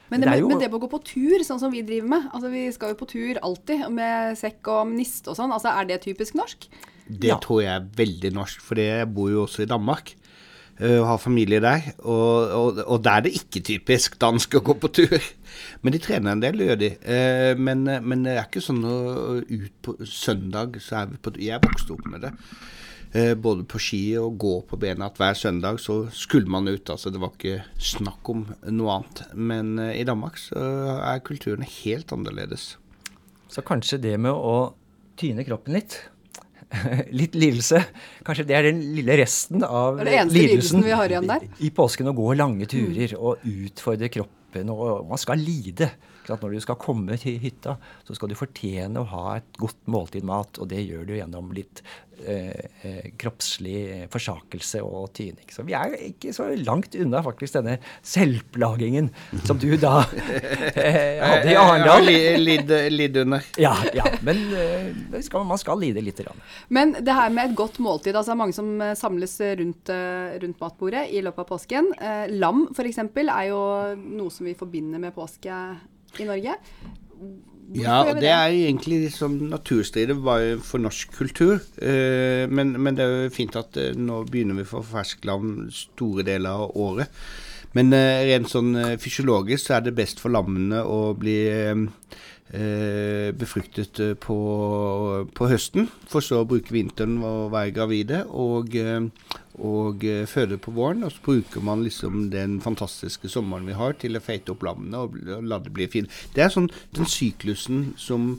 Men 0.09 0.23
Det 0.23 0.31
det, 0.31 0.38
jo- 0.38 0.49
men 0.49 0.61
det 0.62 0.71
med 0.71 0.78
å 0.78 0.85
gå 0.87 0.90
på 0.95 1.02
tur, 1.05 1.43
sånn 1.43 1.59
som 1.59 1.73
vi 1.73 1.83
driver 1.83 2.07
med 2.07 2.28
Altså 2.31 2.49
Vi 2.49 2.61
skal 2.71 2.93
jo 2.93 2.95
på 2.95 3.09
tur 3.11 3.40
alltid, 3.43 3.90
med 3.90 4.38
sekk 4.38 4.69
og 4.71 4.87
nist 4.95 5.26
og 5.26 5.35
sånn. 5.35 5.50
Altså 5.50 5.66
Er 5.75 5.85
det 5.85 6.02
typisk 6.07 6.37
norsk? 6.38 6.69
Det 7.09 7.29
Ja. 7.29 7.37
tror 7.39 7.61
jeg 7.63 7.75
er 7.77 7.89
veldig 7.97 8.33
norsk, 8.35 8.61
for 8.61 8.75
jeg 8.81 9.07
bor 9.15 9.29
jo 9.31 9.45
også 9.47 9.63
i 9.63 9.67
Danmark. 9.71 10.15
eh, 10.81 10.99
Og 11.01 11.07
har 11.07 11.17
familie 11.19 11.61
der. 11.61 11.81
Og, 12.05 12.51
og, 12.51 12.79
og 12.87 13.03
der 13.05 13.11
er 13.13 13.21
det 13.23 13.33
ikke 13.33 13.63
typisk 13.65 14.19
dansk 14.21 14.55
å 14.59 14.61
gå 14.61 14.75
på 14.81 14.89
tur. 14.93 15.19
Men 15.83 15.93
de 15.95 15.99
trener 15.99 16.33
en 16.33 16.41
del, 16.43 16.59
gjør 16.59 16.77
de. 16.79 16.91
Eh, 17.03 17.55
Men, 17.57 17.85
men 18.05 18.25
det 18.25 18.37
er 18.37 18.45
ikke 18.45 18.61
sånn 18.61 18.83
at 18.85 19.51
ut 19.51 19.73
på 19.83 19.95
søndag 20.05 20.77
så 20.83 21.03
er 21.03 21.07
vi 21.07 21.17
på 21.17 21.33
Jeg 21.41 21.63
vokste 21.63 21.93
opp 21.95 22.05
med 22.07 22.21
det. 22.27 22.33
Eh, 23.15 23.35
Både 23.35 23.65
på 23.65 23.79
ski 23.81 24.19
og 24.19 24.37
gå 24.39 24.67
på 24.69 24.77
bena. 24.79 25.07
At 25.07 25.17
hver 25.17 25.33
søndag 25.35 25.79
så 25.81 26.11
skulle 26.13 26.47
man 26.51 26.69
ut. 26.69 26.91
altså 26.91 27.11
Det 27.11 27.21
var 27.23 27.31
ikke 27.39 27.63
snakk 27.79 28.29
om 28.29 28.45
noe 28.69 28.99
annet. 28.99 29.23
Men 29.35 29.79
i 29.79 30.05
Danmark 30.05 30.37
så 30.37 30.59
er 31.01 31.21
kulturen 31.25 31.63
helt 31.63 32.13
annerledes. 32.13 32.77
Så 33.49 33.63
kanskje 33.65 33.97
det 34.03 34.19
med 34.21 34.33
å 34.35 34.75
tyne 35.17 35.45
kroppen 35.47 35.73
litt 35.73 36.03
Litt 37.20 37.37
lidelse. 37.38 37.80
Kanskje 38.26 38.46
det 38.49 38.56
er 38.58 38.68
den 38.70 38.82
lille 38.96 39.16
resten 39.20 39.62
av 39.66 40.00
Det 40.00 40.11
det 40.11 40.25
lidelsen 40.35 40.85
vi 40.85 40.94
har 40.96 41.12
igjen 41.12 41.28
der. 41.30 41.46
I, 41.46 41.68
i 41.68 41.73
påsken 41.75 42.11
å 42.11 42.16
gå 42.16 42.32
lange 42.38 42.68
turer 42.70 43.14
og 43.18 43.44
utfordre 43.46 44.11
kroppen 44.12 44.73
og 44.75 45.06
man 45.11 45.20
skal 45.20 45.40
lide. 45.42 45.90
Sant? 46.26 46.42
Når 46.42 46.56
du 46.56 46.61
skal 46.64 46.78
komme 46.83 47.16
til 47.23 47.38
hytta, 47.42 47.76
så 48.06 48.16
skal 48.18 48.33
du 48.33 48.38
fortjene 48.38 49.02
å 49.02 49.09
ha 49.12 49.37
et 49.38 49.61
godt 49.62 49.78
måltid 49.90 50.26
mat, 50.26 50.59
og 50.59 50.68
det 50.73 50.83
gjør 50.87 51.04
du 51.06 51.14
gjennom 51.16 51.52
litt 51.54 51.83
eh, 52.26 52.66
eh, 52.83 53.06
kroppslig 53.21 54.09
forsakelse 54.11 54.80
og 54.83 55.12
tyning. 55.14 55.47
Så 55.54 55.62
vi 55.68 55.76
er 55.78 55.95
ikke 56.09 56.33
så 56.35 56.49
langt 56.66 56.97
unna 56.99 57.21
faktisk 57.23 57.59
denne 57.61 57.76
selvplagingen 58.06 59.11
som 59.47 59.59
du 59.62 59.68
da 59.80 60.00
eh, 60.75 61.23
hadde 61.23 61.52
i 61.52 61.56
Arendal. 61.61 62.06
li- 62.06 62.90
lidd 62.97 63.16
under. 63.23 63.47
Ja, 63.61 63.75
ja, 63.95 64.06
men 64.26 64.42
eh, 64.56 65.21
skal, 65.26 65.47
man 65.49 65.61
skal 65.62 65.78
lide 65.83 66.02
lite 66.04 66.26
grann. 66.26 66.42
Men 66.68 66.97
det 67.00 67.14
her 67.16 67.30
med 67.35 67.50
et 67.52 67.59
godt 67.59 67.78
måltid, 67.85 68.16
altså 68.18 68.35
mange 68.38 68.56
som 68.56 68.75
eh, 68.83 68.95
samles 68.99 69.38
rundt, 69.61 69.92
eh, 69.95 70.37
rundt 70.42 70.61
matbordet 70.62 71.06
i 71.14 71.23
løpet 71.25 71.45
av 71.47 71.50
påsken. 71.54 71.92
Eh, 72.00 72.25
lam 72.35 72.66
f.eks. 72.75 73.02
er 73.06 73.45
jo 73.52 73.61
noe 73.97 74.33
som 74.35 74.49
vi 74.49 74.56
forbinder 74.59 75.02
med 75.02 75.14
påske 75.16 75.61
i 76.20 76.28
Norge. 76.28 76.56
Hvorfor 77.66 77.82
Ja, 77.82 77.96
og 78.06 78.20
det 78.23 78.30
er 78.30 78.52
egentlig 78.54 79.00
liksom 79.08 79.40
naturstridet 79.50 80.16
for 80.62 80.78
norsk 80.78 81.16
kultur. 81.16 81.58
Eh, 81.82 82.46
men, 82.46 82.76
men 82.78 82.94
det 82.94 83.04
er 83.04 83.25
jo 83.25 83.35
fint 83.35 83.58
at 83.58 83.76
eh, 83.80 83.96
nå 83.99 84.20
begynner 84.30 84.61
vi 84.61 84.66
å 84.66 84.70
få 84.76 84.85
fersklam 84.87 85.66
store 85.75 86.23
deler 86.28 86.62
av 86.62 86.76
året. 86.78 87.11
Men 87.75 87.90
eh, 87.96 88.23
rent 88.30 88.52
sånn 88.52 88.70
fysiologisk 89.02 89.66
så 89.66 89.78
er 89.78 89.88
det 89.88 89.96
best 89.99 90.23
for 90.23 90.30
lammene 90.32 90.85
å 90.87 91.11
bli 91.18 91.40
eh, 91.50 91.75
befruktet 92.50 93.99
eh, 94.00 94.15
på, 94.15 94.37
på 95.35 95.49
høsten, 95.50 95.88
for 96.07 96.25
så 96.25 96.43
å 96.43 96.49
bruke 96.49 96.75
vinteren 96.75 97.19
og 97.25 97.50
være 97.55 97.75
gravide, 97.75 98.23
og, 98.31 98.76
eh, 98.79 99.09
og 99.59 100.05
eh, 100.07 100.25
føde 100.31 100.59
på 100.62 100.75
våren. 100.76 101.05
Og 101.07 101.15
så 101.15 101.25
bruker 101.25 101.65
man 101.65 101.83
liksom 101.85 102.29
den 102.31 102.61
fantastiske 102.65 103.31
sommeren 103.33 103.67
vi 103.67 103.76
har 103.76 103.97
til 104.00 104.17
å 104.17 104.23
feite 104.23 104.55
opp 104.55 104.65
lammene 104.67 105.03
og, 105.05 105.19
la 105.43 105.61
det 105.62 105.75
bli 105.75 105.88
fint. 105.91 106.21
Det 106.35 106.45
er 106.45 106.53
sånn 106.55 106.71
den 106.97 107.11
syklusen 107.11 107.88
som, 108.00 108.37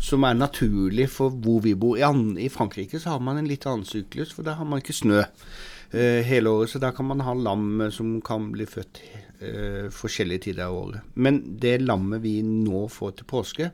som 0.00 0.24
er 0.24 0.38
naturlig 0.38 1.10
for 1.12 1.34
hvor 1.34 1.60
vi 1.66 1.76
bor. 1.76 1.98
I, 2.00 2.06
an, 2.06 2.38
I 2.40 2.50
Frankrike 2.52 3.00
så 3.00 3.16
har 3.16 3.24
man 3.24 3.42
en 3.42 3.50
litt 3.50 3.68
annen 3.68 3.88
syklus, 3.88 4.32
for 4.34 4.46
der 4.46 4.58
har 4.60 4.68
man 4.68 4.82
ikke 4.82 4.96
snø 4.96 5.20
eh, 5.22 6.20
hele 6.26 6.52
året. 6.54 6.72
Så 6.72 6.82
der 6.82 6.96
kan 6.96 7.10
man 7.10 7.26
ha 7.26 7.36
lam 7.36 7.84
eh, 7.84 7.92
som 7.94 8.18
kan 8.24 8.50
bli 8.54 8.68
født 8.68 9.04
eh, 9.40 9.88
forskjellige 9.94 10.46
tider 10.48 10.68
av 10.68 10.78
året. 10.78 11.12
Men 11.14 11.42
det 11.60 11.80
lammet 11.82 12.22
vi 12.24 12.40
nå 12.46 12.86
får 12.92 13.18
til 13.18 13.30
påske, 13.30 13.70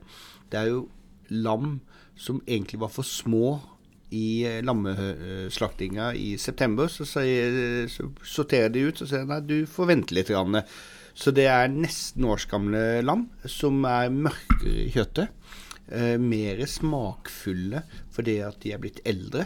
det 0.50 0.60
er 0.60 0.72
jo 0.72 0.84
lam 1.34 1.80
som 2.16 2.40
egentlig 2.46 2.80
var 2.80 2.92
for 2.94 3.06
små 3.06 3.56
i 4.14 4.46
eh, 4.46 4.60
lammeslaktinga 4.64 6.12
i 6.14 6.36
september. 6.38 6.90
Så, 6.92 7.06
sier, 7.08 7.86
så 7.92 8.10
sorterer 8.22 8.72
de 8.72 8.86
ut 8.88 9.02
og 9.02 9.10
sier 9.10 9.26
nei, 9.28 9.42
du 9.44 9.58
får 9.70 9.90
vente 9.92 10.16
litt. 10.16 10.30
Grann. 10.32 10.62
Så 11.16 11.32
det 11.34 11.46
er 11.50 11.70
nesten 11.72 12.26
årsgamle 12.28 13.02
lam 13.04 13.26
som 13.48 13.84
er 13.88 14.12
mørkere 14.12 14.86
i 14.86 14.90
kjøttet. 14.94 15.32
Eh, 15.86 16.16
mer 16.18 16.58
smakfulle 16.66 17.84
fordi 18.10 18.40
at 18.42 18.56
de 18.64 18.72
er 18.74 18.80
blitt 18.82 18.98
eldre. 19.06 19.44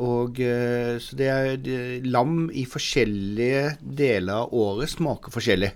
Og 0.00 0.40
eh, 0.40 0.96
Så 0.96 1.18
det 1.18 1.28
er 1.28 1.58
de, 1.60 1.74
lam 2.08 2.46
i 2.48 2.64
forskjellige 2.64 3.74
deler 3.84 4.46
av 4.46 4.54
året 4.56 4.94
smaker 4.94 5.34
forskjellig. 5.34 5.74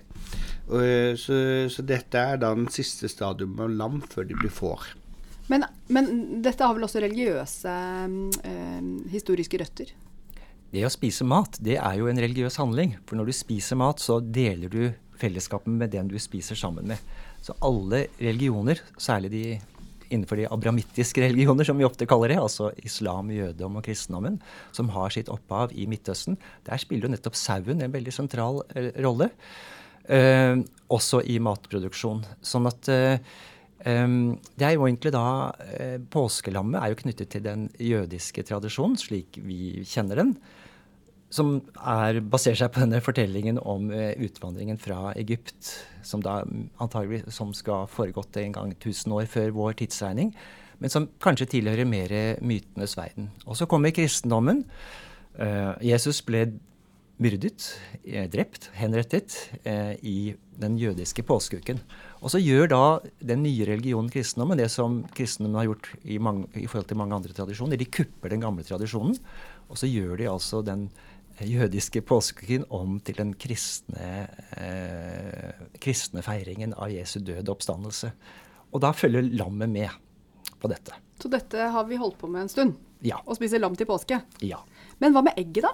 Og, 0.69 0.81
eh, 0.81 1.13
så, 1.13 1.37
så 1.69 1.85
dette 1.85 2.17
er 2.17 2.41
da 2.41 2.55
den 2.57 2.71
siste 2.73 3.09
stadium 3.11 3.59
av 3.61 3.69
lam 3.69 4.01
før 4.09 4.25
de 4.31 4.39
blir 4.41 4.53
får. 4.53 4.95
Men, 5.49 5.65
men 5.93 6.41
dette 6.45 6.65
har 6.65 6.73
vel 6.73 6.89
også 6.89 7.05
religiøse 7.05 7.77
eh, 8.49 8.91
historiske 9.13 9.61
røtter? 9.61 9.93
Det 10.73 10.85
å 10.85 10.93
spise 10.93 11.25
mat, 11.25 11.57
det 11.65 11.77
er 11.77 12.01
jo 12.01 12.09
en 12.09 12.21
religiøs 12.21 12.57
handling. 12.61 12.97
For 13.05 13.17
når 13.17 13.29
du 13.29 13.37
spiser 13.37 13.77
mat, 13.77 14.01
så 14.01 14.19
deler 14.21 14.73
du 14.73 14.83
fellesskapet 15.21 15.69
med 15.69 15.93
den 15.93 16.09
du 16.09 16.17
spiser 16.21 16.57
sammen 16.57 16.89
med. 16.89 17.01
Så 17.45 17.53
alle 17.65 18.07
religioner, 18.17 18.81
særlig 18.97 19.31
de 19.33 19.43
innenfor 20.09 20.39
de 20.39 20.47
abramittiske 20.49 21.23
religioner, 21.23 21.67
som 21.67 21.79
vi 21.79 21.87
ofte 21.87 22.07
kaller 22.09 22.33
det, 22.33 22.39
altså 22.41 22.71
islam, 22.83 23.31
jødedom 23.33 23.79
og 23.79 23.85
kristendommen, 23.85 24.39
som 24.75 24.91
har 24.95 25.13
sitt 25.15 25.31
opphav 25.31 25.73
i 25.77 25.87
Midtøsten, 25.89 26.39
der 26.67 26.81
spiller 26.81 27.07
jo 27.07 27.13
nettopp 27.15 27.37
sauen 27.39 27.83
en 27.85 27.93
veldig 27.93 28.15
sentral 28.15 28.63
eh, 28.73 28.91
rolle. 29.03 29.29
Eh, 30.09 30.57
også 30.89 31.21
i 31.29 31.37
matproduksjon. 31.43 32.25
Sånn 32.41 32.69
at 32.69 32.91
eh, 32.93 33.37
Um, 33.87 34.35
det 34.59 34.65
er 34.67 34.73
jo 34.75 34.83
egentlig 34.89 35.13
da 35.15 35.55
eh, 35.71 35.99
Påskelammet 36.11 36.81
er 36.81 36.91
jo 36.91 36.97
knyttet 36.99 37.29
til 37.31 37.45
den 37.45 37.69
jødiske 37.79 38.43
tradisjonen, 38.43 38.97
slik 38.99 39.39
vi 39.39 39.85
kjenner 39.87 40.19
den. 40.19 40.33
Som 41.29 41.59
er, 41.77 42.19
baserer 42.25 42.57
seg 42.57 42.71
på 42.73 42.81
denne 42.81 43.01
fortellingen 43.05 43.59
om 43.61 43.91
eh, 43.93 44.15
utvandringen 44.17 44.79
fra 44.81 45.11
Egypt, 45.19 45.75
som 46.05 46.23
da 46.25 46.39
antagelig 46.81 47.21
som 47.33 47.51
skal 47.53 47.83
ha 47.83 47.89
foregått 47.91 48.39
en 48.41 48.55
gang 48.55 48.73
1000 48.73 49.13
år 49.13 49.29
før 49.29 49.53
vår 49.53 49.77
tidsregning, 49.83 50.33
men 50.81 50.93
som 50.93 51.05
kanskje 51.21 51.51
tilhører 51.53 51.85
mer 51.85 52.15
mytenes 52.41 52.95
verden. 52.97 53.29
Og 53.45 53.59
så 53.59 53.67
kommer 53.69 53.93
kristendommen. 53.93 54.63
Eh, 55.37 55.73
Jesus 55.91 56.23
ble 56.25 56.47
myrdet, 57.21 57.75
eh, 58.07 58.25
drept, 58.31 58.71
henrettet 58.79 59.35
i 60.01 60.33
den 60.59 60.77
jødiske 60.79 61.23
påskeuken. 61.27 61.79
Og 62.23 62.33
så 62.33 62.41
gjør 62.41 62.71
da 62.71 62.83
den 63.23 63.43
nye 63.45 63.67
religionen 63.67 64.09
kristendommen 64.11 64.59
det 64.59 64.69
som 64.73 65.03
kristendommen 65.15 65.59
har 65.61 65.69
gjort 65.69 65.91
i, 66.03 66.17
mange, 66.17 66.49
i 66.59 66.65
forhold 66.67 66.89
til 66.89 66.99
mange 66.99 67.15
andre 67.15 67.35
tradisjoner. 67.35 67.79
De 67.79 67.87
kupper 67.87 68.33
den 68.33 68.43
gamle 68.43 68.65
tradisjonen, 68.67 69.15
og 69.69 69.79
så 69.79 69.87
gjør 69.87 70.17
de 70.19 70.31
altså 70.31 70.63
den 70.65 70.89
jødiske 71.45 72.01
påskeuken 72.05 72.65
om 72.73 72.97
til 73.05 73.15
den 73.19 73.33
kristne, 73.39 74.27
eh, 74.57 75.65
kristne 75.81 76.23
feiringen 76.25 76.73
av 76.77 76.91
Jesu 76.93 77.19
død 77.19 77.47
og 77.49 77.55
oppstandelse. 77.57 78.11
Og 78.73 78.81
da 78.83 78.91
følger 78.93 79.25
lammet 79.39 79.69
med 79.69 79.89
på 80.59 80.69
dette. 80.71 80.93
Så 81.19 81.29
dette 81.31 81.69
har 81.73 81.85
vi 81.89 81.97
holdt 81.99 82.17
på 82.21 82.29
med 82.31 82.41
en 82.45 82.51
stund. 82.51 82.75
Ja. 83.05 83.17
Å 83.25 83.35
spise 83.37 83.59
lam 83.59 83.75
til 83.75 83.87
påske. 83.87 84.21
ja. 84.41 84.59
Men 84.99 85.13
hva 85.15 85.21
med 85.23 85.37
egget, 85.39 85.63
da? 85.63 85.71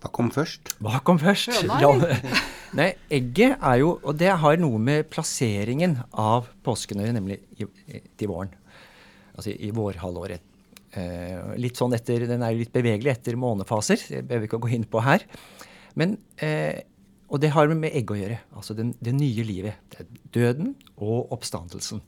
Hva 0.00 0.10
kom 0.12 0.30
først? 0.32 0.74
Hva 0.80 0.98
kom 1.04 1.18
først? 1.20 1.50
Høna, 1.62 1.80
La- 1.80 2.40
Nei, 2.78 2.88
egget 3.12 3.58
er 3.62 3.76
jo 3.78 4.00
Og 4.02 4.16
det 4.18 4.30
har 4.40 4.56
noe 4.58 4.78
med 4.82 5.06
plasseringen 5.12 5.98
av 6.12 6.48
påsken 6.64 6.98
å 7.00 7.04
gjøre, 7.04 7.16
nemlig 7.20 7.38
i, 7.60 7.66
i, 7.88 8.00
til 8.16 8.28
våren. 8.32 8.50
Altså 9.36 9.52
i, 9.52 9.68
i 9.68 9.70
vårhalvåret. 9.76 10.40
Eh, 10.94 11.54
litt 11.58 11.78
sånn 11.78 11.94
etter, 11.96 12.26
Den 12.28 12.42
er 12.42 12.54
jo 12.54 12.62
litt 12.62 12.74
bevegelig 12.74 13.12
etter 13.16 13.38
månefaser. 13.40 13.98
Det 13.98 14.24
behøver 14.28 14.44
vi 14.44 14.50
ikke 14.50 14.60
å 14.60 14.66
gå 14.66 14.74
inn 14.76 14.88
på 14.88 15.02
her. 15.02 15.24
Men, 15.94 16.18
eh, 16.38 16.82
og 17.28 17.40
det 17.40 17.50
har 17.50 17.68
med 17.68 17.94
egg 17.94 18.10
å 18.10 18.18
gjøre. 18.18 18.38
Altså 18.54 18.74
den, 18.74 18.94
det 19.00 19.14
nye 19.14 19.44
livet. 19.44 19.74
Døden 20.32 20.74
og 20.96 21.32
oppstandelsen. 21.32 22.02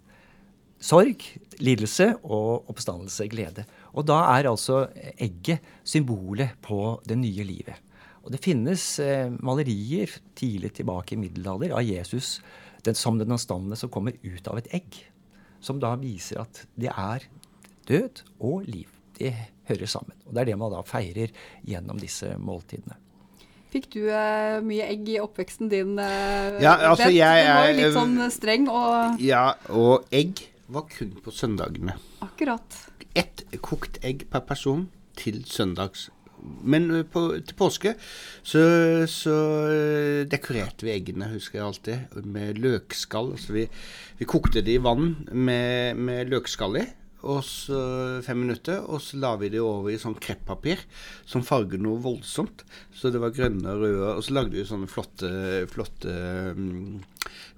Sorg, 0.79 1.23
lidelse 1.59 2.19
og 2.23 2.69
oppstandelse, 2.69 3.27
glede. 3.33 3.65
Og 3.97 4.05
da 4.07 4.21
er 4.37 4.51
altså 4.51 4.85
egget 5.17 5.65
symbolet 5.83 6.61
på 6.61 7.01
det 7.09 7.17
nye 7.17 7.47
livet. 7.49 7.81
Og 8.27 8.33
det 8.35 8.43
finnes 8.43 8.83
eh, 9.01 9.31
malerier 9.31 10.11
tidlig 10.37 10.75
tilbake 10.77 11.15
i 11.15 11.21
middelalder 11.21 11.73
av 11.79 11.87
Jesus 11.87 12.41
den, 12.85 12.95
som 12.95 13.19
den 13.19 13.33
oppstandende 13.33 13.79
som 13.79 13.91
kommer 13.93 14.17
ut 14.23 14.49
av 14.51 14.59
et 14.61 14.71
egg. 14.75 14.99
Som 15.63 15.81
da 15.83 15.95
viser 15.99 16.43
at 16.43 16.67
det 16.79 16.91
er 16.93 17.25
død 17.89 18.23
og 18.41 18.65
liv. 18.67 18.89
Det 19.19 19.33
hører 19.69 19.87
sammen. 19.91 20.15
Og 20.27 20.35
det 20.35 20.43
er 20.45 20.51
det 20.53 20.59
man 20.61 20.73
da 20.75 20.83
feirer 20.87 21.31
gjennom 21.67 21.99
disse 22.01 22.35
måltidene. 22.39 22.99
Fikk 23.73 23.89
du 23.97 24.03
eh, 24.09 24.59
mye 24.65 24.85
egg 24.89 25.09
i 25.11 25.17
oppveksten 25.21 25.69
din? 25.73 25.97
eh, 25.99 26.61
Ja, 26.63 26.77
altså, 26.91 27.09
Bent? 27.09 27.17
jeg 27.17 27.47
Du 27.47 27.53
var 27.53 27.67
jo 27.67 27.73
er- 27.73 27.81
litt 27.81 27.97
sånn 27.97 28.31
streng 28.31 28.69
og 28.71 29.21
Ja, 29.21 29.55
og 29.71 30.07
egg 30.15 30.45
var 30.69 30.87
kun 30.91 31.11
på 31.25 31.31
søndagene. 31.35 31.97
Akkurat. 32.23 32.79
Ett 33.15 33.45
kokt 33.63 33.99
egg 34.05 34.27
per 34.31 34.41
person 34.41 34.89
til 35.17 35.43
søndags. 35.45 36.11
Men 36.63 37.05
på, 37.11 37.41
til 37.43 37.57
påske 37.59 37.95
så, 38.45 38.61
så 39.11 39.35
dekorerte 40.31 40.85
vi 40.87 40.93
eggene, 40.95 41.29
husker 41.33 41.59
jeg 41.59 41.67
alltid, 41.67 42.25
med 42.27 42.59
løkskall. 42.63 43.33
Så 43.41 43.53
vi, 43.57 43.65
vi 44.21 44.29
kokte 44.29 44.63
de 44.63 44.77
i 44.77 44.83
vann 44.83 45.15
med, 45.33 45.97
med 45.97 46.31
løkskall 46.31 46.77
i. 46.83 46.87
Og 47.25 47.41
så 47.47 47.79
fem 48.27 48.39
minutter, 48.45 48.83
og 48.85 49.01
så 49.03 49.19
la 49.23 49.33
vi 49.41 49.49
det 49.53 49.63
over 49.65 49.89
i 49.93 50.01
sånn 50.01 50.19
kreppapir 50.21 50.83
som 51.27 51.45
farger 51.47 51.81
noe 51.81 52.03
voldsomt. 52.05 52.67
Så 52.95 53.11
det 53.15 53.23
var 53.23 53.35
grønne 53.37 53.73
og 53.73 53.83
røde, 53.83 54.13
og 54.19 54.23
så 54.27 54.37
lagde 54.37 54.57
vi 54.57 54.67
sånne 54.69 54.91
flotte, 54.91 55.31
flotte 55.73 56.13
um, 56.57 57.01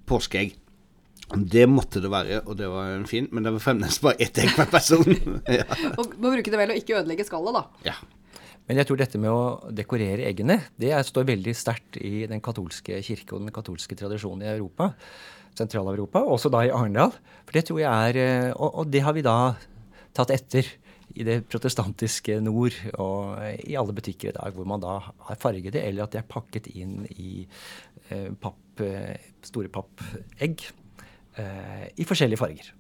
påskeegg. 0.09 0.55
Det 1.29 1.67
måtte 1.69 2.01
det 2.01 2.09
være, 2.09 2.39
og 2.49 2.57
det 2.57 2.71
var 2.73 2.95
en 2.95 3.09
fin, 3.09 3.27
men 3.35 3.45
det 3.45 3.53
var 3.53 3.65
fremdeles 3.67 3.99
bare 4.01 4.17
ett 4.25 4.39
egg 4.41 4.55
per 4.57 4.71
person. 4.73 5.05
ja. 5.59 5.67
Og 5.99 6.15
må 6.17 6.33
bruke 6.33 6.55
det 6.55 6.61
vel 6.61 6.73
å 6.73 6.79
ikke 6.79 7.01
ødelegge 7.03 7.29
skallet, 7.29 7.59
da. 7.59 7.91
ja. 7.91 7.99
Men 8.69 8.83
jeg 8.83 8.91
tror 8.91 8.99
dette 9.01 9.17
med 9.21 9.33
å 9.33 9.73
dekorere 9.73 10.27
eggene, 10.29 10.59
det 10.77 10.91
er, 10.93 11.05
står 11.07 11.25
veldig 11.31 11.55
sterkt 11.57 11.97
i 12.05 12.27
den 12.29 12.43
katolske 12.45 12.99
kirke 13.05 13.33
og 13.33 13.47
den 13.47 13.55
katolske 13.57 13.97
tradisjonen 13.97 14.45
i 14.45 14.51
Europa. 14.51 14.91
Sentral-Europa, 15.59 16.23
også 16.25 16.51
da 16.55 16.65
i 16.67 16.73
Arendal. 16.75 17.15
For 17.45 17.57
det 17.57 17.67
tror 17.69 17.83
jeg 17.83 18.13
er 18.13 18.21
eh, 18.23 18.53
og, 18.55 18.83
og 18.83 18.93
det 18.93 19.03
har 19.07 19.17
vi 19.17 19.27
da 19.27 19.39
tatt 20.17 20.33
etter 20.35 20.67
i 21.19 21.25
det 21.27 21.39
protestantiske 21.51 22.39
nord 22.45 22.77
og 23.01 23.39
i 23.65 23.77
alle 23.79 23.95
butikker 23.97 24.31
i 24.31 24.37
dag, 24.37 24.55
hvor 24.55 24.69
man 24.69 24.83
da 24.83 24.99
har 25.01 25.41
farget 25.41 25.75
det, 25.75 25.85
eller 25.89 26.05
at 26.05 26.15
det 26.15 26.23
er 26.23 26.31
pakket 26.31 26.69
inn 26.79 27.01
i 27.17 27.45
eh, 28.11 28.29
papp, 28.39 28.83
eh, 28.85 29.31
store 29.47 29.73
pappegg 29.73 30.67
eh, 31.41 31.87
i 31.97 32.07
forskjellige 32.07 32.41
farger. 32.41 32.71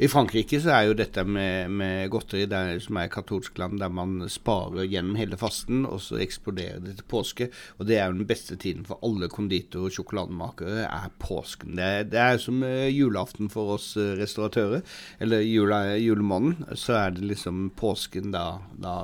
I 0.00 0.08
Frankrike 0.08 0.56
så 0.64 0.70
er 0.72 0.86
jo 0.88 0.94
dette 0.96 1.20
med, 1.28 1.68
med 1.76 2.06
godteri, 2.08 2.46
der, 2.48 2.78
som 2.80 2.96
er 2.96 3.10
katolsk 3.12 3.58
land, 3.60 3.82
der 3.82 3.90
man 3.92 4.22
sparer 4.32 4.86
gjennom 4.88 5.18
hele 5.20 5.36
fasten, 5.36 5.82
og 5.84 5.98
så 6.00 6.16
eksploderer 6.24 6.78
det 6.80 6.94
til 6.96 7.08
påske. 7.10 7.48
Og 7.76 7.84
det 7.90 7.98
er 7.98 8.06
jo 8.08 8.16
den 8.16 8.28
beste 8.30 8.56
tiden 8.56 8.86
for 8.88 8.96
alle 9.04 9.28
konditor- 9.28 9.90
og 9.90 9.92
sjokolademakere, 9.92 10.86
er 10.86 11.12
påsken. 11.20 11.74
Det, 11.76 11.90
det 12.14 12.22
er 12.22 12.40
som 12.40 12.62
eh, 12.64 12.88
julaften 12.88 13.52
for 13.52 13.74
oss 13.74 13.90
eh, 14.00 14.14
restauratører, 14.22 14.80
eller 15.20 15.44
jula, 15.44 15.82
julemåneden. 16.00 16.78
Så 16.80 16.96
er 16.96 17.12
det 17.18 17.28
liksom 17.34 17.66
påsken, 17.76 18.32
da, 18.32 18.46
da, 18.80 18.96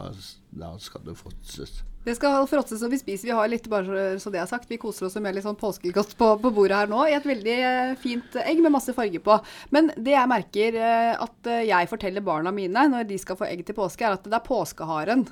da 0.56 0.72
skal 0.80 1.04
det 1.04 1.18
fråtses. 1.20 1.82
Det 2.06 2.14
skal 2.14 2.44
fråtses 2.46 2.84
og 2.86 2.92
vi 2.92 2.98
spiser. 3.00 3.26
Vi 3.26 3.34
har 3.34 3.48
litt, 3.50 3.64
bare 3.68 4.18
så- 4.22 4.30
det 4.30 4.38
er 4.38 4.46
sagt, 4.46 4.68
vi 4.70 4.76
koser 4.78 5.06
oss 5.06 5.16
med 5.16 5.34
litt 5.34 5.42
sånn 5.44 5.58
påskegodt 5.58 6.14
på, 6.16 6.28
på 6.38 6.52
bordet 6.54 6.76
her 6.78 6.86
nå, 6.86 7.00
i 7.08 7.16
et 7.16 7.24
veldig 7.26 7.56
eh, 7.58 7.94
fint 7.98 8.36
egg 8.44 8.60
med 8.62 8.70
masse 8.70 8.94
farge 8.94 9.18
på. 9.18 9.40
Men 9.74 9.90
det 9.96 10.14
jeg 10.14 10.30
merker 10.30 10.76
eh, 10.78 11.16
at 11.18 11.46
eh, 11.50 11.64
jeg 11.66 11.88
forteller 11.90 12.22
barna 12.22 12.52
mine 12.54 12.84
når 12.92 13.08
de 13.08 13.18
skal 13.18 13.34
få 13.40 13.48
egg 13.48 13.64
til 13.66 13.74
påske, 13.74 14.06
er 14.06 14.14
at 14.14 14.22
det 14.22 14.38
er 14.38 14.44
påskeharen 14.46 15.24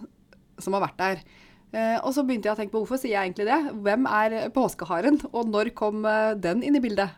som 0.59 0.75
har 0.75 0.83
vært 0.89 0.99
der. 0.99 1.23
Og 2.07 2.13
så 2.15 2.23
begynte 2.23 2.47
jeg 2.47 2.55
å 2.55 2.59
tenke 2.61 2.71
på 2.71 2.85
hvorfor 2.85 3.01
sier 3.03 3.17
jeg 3.17 3.33
egentlig 3.33 3.49
det? 3.49 3.57
Hvem 3.83 4.05
er 4.07 4.35
påskeharen, 4.55 5.17
og 5.35 5.49
når 5.51 5.73
kom 5.75 6.05
den 6.39 6.61
inn 6.63 6.79
i 6.79 6.83
bildet? 6.83 7.11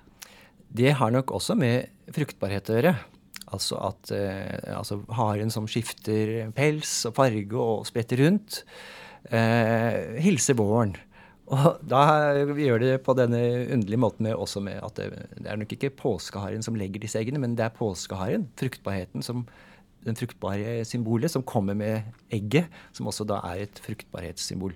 Det 0.73 0.95
har 0.97 1.13
nok 1.13 1.35
også 1.37 1.53
med 1.61 1.91
fruktbarhet 2.17 2.71
å 2.73 2.79
gjøre. 2.79 2.95
Altså 3.53 3.77
at 3.85 4.15
altså 4.73 5.03
haren 5.13 5.53
som 5.53 5.69
skifter 5.69 6.49
pels 6.57 6.95
og 7.05 7.19
farge 7.21 7.53
og 7.61 7.85
spretter 7.85 8.25
rundt, 8.25 8.63
hilser 9.31 10.59
våren. 10.59 10.97
Og 11.55 11.79
da 11.87 12.03
vi 12.49 12.67
gjør 12.67 12.83
det 12.83 12.95
på 13.07 13.15
denne 13.15 13.39
underlige 13.71 14.03
måten 14.03 14.27
med, 14.27 14.35
også 14.35 14.63
med 14.67 14.81
at 14.83 14.99
det, 14.99 15.07
det 15.39 15.47
er 15.51 15.61
nok 15.61 15.77
ikke 15.77 15.93
påskeharen 15.95 16.65
som 16.67 16.75
legger 16.79 17.03
disse 17.03 17.21
eggene, 17.21 17.39
men 17.43 17.55
det 17.59 17.69
er 17.69 17.77
påskeharen, 17.77 18.49
fruktbarheten, 18.59 19.23
som 19.23 19.45
den 20.07 20.19
fruktbare 20.19 20.85
symbolet 20.87 21.33
som 21.33 21.45
kommer 21.47 21.75
med 21.79 22.03
egget, 22.35 22.71
som 22.95 23.07
også 23.11 23.27
da 23.27 23.41
er 23.51 23.67
et 23.67 23.81
fruktbarhetssymbol. 23.83 24.75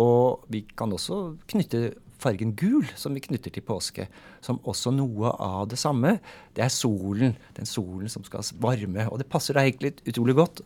Og 0.00 0.44
vi 0.52 0.64
kan 0.76 0.92
også 0.92 1.36
knytte 1.52 1.92
fargen 2.22 2.54
gul, 2.56 2.86
som 2.96 3.16
vi 3.16 3.24
knytter 3.24 3.52
til 3.52 3.64
påske, 3.66 4.06
som 4.44 4.60
også 4.68 4.92
noe 4.94 5.32
av 5.42 5.66
det 5.72 5.80
samme. 5.80 6.16
Det 6.56 6.64
er 6.64 6.72
solen, 6.72 7.36
den 7.56 7.68
solen 7.68 8.12
som 8.12 8.24
skal 8.26 8.46
varme. 8.62 9.08
Og 9.10 9.20
det 9.20 9.28
passer 9.32 9.58
da 9.58 9.64
egentlig 9.66 9.96
utrolig 10.08 10.36
godt 10.38 10.62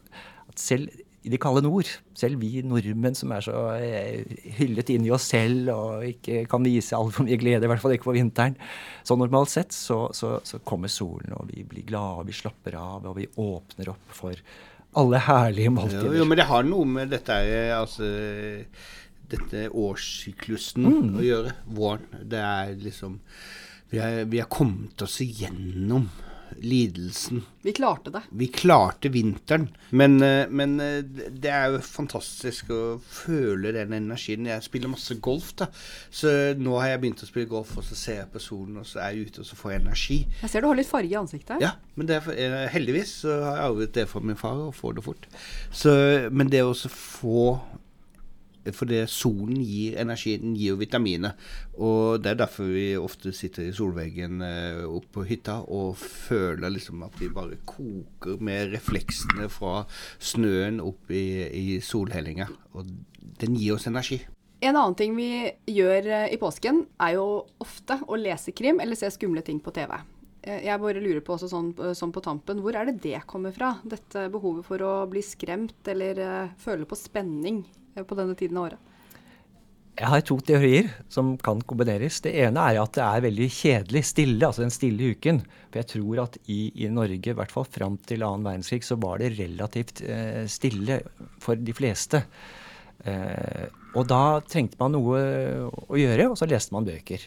at 0.47 0.61
selv 0.61 0.93
i 1.27 1.31
det 1.33 1.41
kalde 1.43 1.65
nord, 1.67 1.89
selv 2.15 2.39
vi 2.41 2.61
nordmenn 2.63 3.17
som 3.19 3.33
er 3.35 3.43
så 3.43 3.57
eh, 3.75 4.23
hyllet 4.61 4.93
inn 4.95 5.05
i 5.09 5.11
oss 5.15 5.27
selv 5.33 5.73
og 5.75 6.05
ikke 6.07 6.45
kan 6.51 6.63
vise 6.65 6.95
altfor 6.95 7.27
mye 7.27 7.39
glede, 7.43 7.67
i 7.67 7.71
hvert 7.73 7.83
fall 7.83 7.97
ikke 7.97 8.07
på 8.13 8.15
vinteren, 8.17 8.55
så 9.03 9.17
normalt 9.19 9.51
sett 9.51 9.75
så, 9.75 10.05
så, 10.15 10.37
så 10.47 10.61
kommer 10.65 10.89
solen, 10.93 11.35
og 11.35 11.51
vi 11.51 11.65
blir 11.67 11.85
glade, 11.89 12.29
vi 12.31 12.37
slapper 12.39 12.79
av, 12.79 13.05
og 13.11 13.19
vi 13.19 13.27
åpner 13.43 13.91
opp 13.93 14.15
for 14.15 14.39
alle 14.97 15.19
herlige 15.27 15.67
Jo, 15.69 15.75
måltider. 15.77 16.15
jo, 16.17 16.25
men 16.31 16.39
det 16.41 16.47
har 16.49 16.63
noe 16.65 16.87
med 16.89 17.11
dette 17.13 17.35
her, 17.43 17.75
altså 17.83 18.07
dette 19.29 19.67
årssyklusen 19.75 20.87
Mm. 20.87 21.17
å 21.19 21.25
gjøre. 21.27 21.53
Våren. 21.75 22.07
Det 22.23 22.39
er 22.39 22.75
liksom 22.79 23.19
vi 23.91 23.99
har 24.39 24.49
kommet 24.51 25.03
oss 25.03 25.21
igjennom 25.23 26.09
lidelsen. 26.63 27.43
Vi 27.63 27.73
klarte 27.73 28.11
det. 28.15 28.23
Vi 28.31 28.47
klarte 28.47 29.11
vinteren. 29.13 29.69
Men, 29.91 30.23
eh, 30.23 30.49
men 30.49 30.81
eh, 30.81 31.01
det 31.03 31.51
er 31.51 31.75
jo 31.75 31.81
fantastisk 31.83 32.71
å 32.75 32.81
føle 33.03 33.73
den 33.75 33.95
energien. 33.97 34.49
Jeg 34.49 34.65
spiller 34.65 34.93
masse 34.93 35.17
golf, 35.23 35.53
da. 35.59 35.69
Så 36.11 36.33
nå 36.59 36.77
har 36.81 36.93
jeg 36.93 37.03
begynt 37.05 37.25
å 37.25 37.31
spille 37.31 37.51
golf, 37.51 37.77
og 37.79 37.87
så 37.87 37.99
ser 37.99 38.21
jeg 38.23 38.31
på 38.35 38.43
solen, 38.43 38.81
og 38.83 38.89
så 38.89 39.03
er 39.03 39.15
jeg 39.15 39.31
ute, 39.31 39.43
og 39.43 39.51
så 39.51 39.59
får 39.59 39.75
jeg 39.75 39.85
energi. 39.85 40.19
Jeg 40.43 40.53
ser 40.53 40.65
du 40.65 40.71
har 40.71 40.79
litt 40.79 40.91
farge 40.91 41.13
i 41.13 41.19
ansiktet. 41.21 41.65
Ja, 41.65 41.75
men 41.97 42.11
det 42.11 42.21
er, 42.21 42.31
eh, 42.37 42.61
heldigvis 42.75 43.17
så 43.25 43.41
har 43.43 43.59
jeg 43.59 43.71
arvet 43.71 43.97
det 43.99 44.09
fra 44.11 44.23
min 44.23 44.39
far, 44.39 44.69
og 44.69 44.77
får 44.77 44.99
det 44.99 45.07
fort. 45.07 45.27
Så, 45.73 45.97
men 46.31 46.53
det 46.53 46.63
å 46.65 46.77
få 46.77 47.59
For 48.75 48.91
solen 49.11 49.61
gir 49.63 49.99
energi, 50.01 50.37
den 50.43 50.57
gir 50.59 50.75
jo 50.75 50.81
vitaminer. 50.81 51.37
Og 51.77 52.23
det 52.23 52.33
er 52.33 52.41
derfor 52.43 52.71
vi 52.71 52.89
ofte 52.99 53.33
sitter 53.37 53.69
i 53.69 53.75
solveggen 53.77 54.43
eh, 54.43 54.83
oppe 54.87 55.21
på 55.21 55.27
hytta 55.29 55.61
og 55.67 55.97
føler 56.01 56.73
liksom 56.75 57.05
at 57.07 57.19
vi 57.21 57.33
bare 57.33 57.61
koker 57.69 58.41
med 58.43 58.73
refleksene 58.75 59.51
fra 59.53 59.85
snøen 60.19 60.81
opp 60.85 61.13
i, 61.13 61.27
i 61.47 61.67
solhellinga. 61.85 62.49
Og 62.75 62.91
den 63.41 63.57
gir 63.59 63.77
oss 63.77 63.89
energi. 63.91 64.23
En 64.65 64.77
annen 64.77 64.97
ting 64.97 65.17
vi 65.19 65.31
gjør 65.69 66.07
eh, 66.09 66.29
i 66.33 66.41
påsken, 66.41 66.87
er 67.03 67.19
jo 67.19 67.27
ofte 67.63 68.01
å 68.09 68.17
lese 68.19 68.55
krim 68.57 68.81
eller 68.81 68.99
se 68.99 69.11
skumle 69.13 69.45
ting 69.45 69.61
på 69.61 69.75
TV. 69.77 69.93
Eh, 70.47 70.65
Jeg 70.67 70.81
bare 70.83 71.03
lurer 71.03 71.23
på 71.27 71.37
også 71.37 71.51
sånn, 71.51 71.73
sånn 71.99 72.15
på 72.15 72.23
tampen, 72.25 72.63
hvor 72.63 72.79
er 72.79 72.89
det 72.89 73.01
det 73.05 73.25
kommer 73.27 73.55
fra? 73.55 73.77
Dette 73.85 74.29
behovet 74.33 74.67
for 74.67 74.83
å 74.87 74.93
bli 75.11 75.23
skremt 75.27 75.91
eller 75.91 76.23
uh, 76.23 76.53
føle 76.63 76.87
på 76.89 76.99
spenning 76.99 77.65
på 77.97 78.19
denne 78.19 78.37
tiden 78.39 78.61
av 78.61 78.71
året. 78.71 78.93
Jeg 79.97 80.11
har 80.13 80.23
to 80.29 80.35
teorier 80.45 80.91
som 81.09 81.31
kan 81.41 81.63
kombineres. 81.65 82.19
Det 82.21 82.35
ene 82.45 82.61
er 82.69 82.83
at 82.83 82.99
det 82.99 83.05
er 83.05 83.23
veldig 83.25 83.47
kjedelig, 83.49 84.03
stille, 84.05 84.45
altså 84.45 84.61
den 84.61 84.75
stille 84.75 85.15
uken. 85.17 85.41
For 85.71 85.81
jeg 85.81 85.89
tror 85.95 86.21
at 86.27 86.37
i, 86.53 86.59
i 86.85 86.91
Norge, 86.93 87.33
i 87.33 87.37
hvert 87.39 87.55
fall 87.55 87.65
fram 87.65 87.97
til 88.05 88.27
annen 88.27 88.45
verdenskrig, 88.45 88.85
så 88.85 88.99
var 89.01 89.23
det 89.23 89.33
relativt 89.39 90.05
eh, 90.05 90.45
stille 90.53 91.01
for 91.41 91.57
de 91.57 91.73
fleste. 91.77 92.21
Eh, 93.09 93.65
og 93.97 94.05
da 94.13 94.21
trengte 94.45 94.77
man 94.83 94.93
noe 94.99 95.23
å 95.65 95.97
gjøre, 95.97 96.29
og 96.29 96.37
så 96.37 96.51
leste 96.51 96.77
man 96.77 96.85
bøker. 96.85 97.25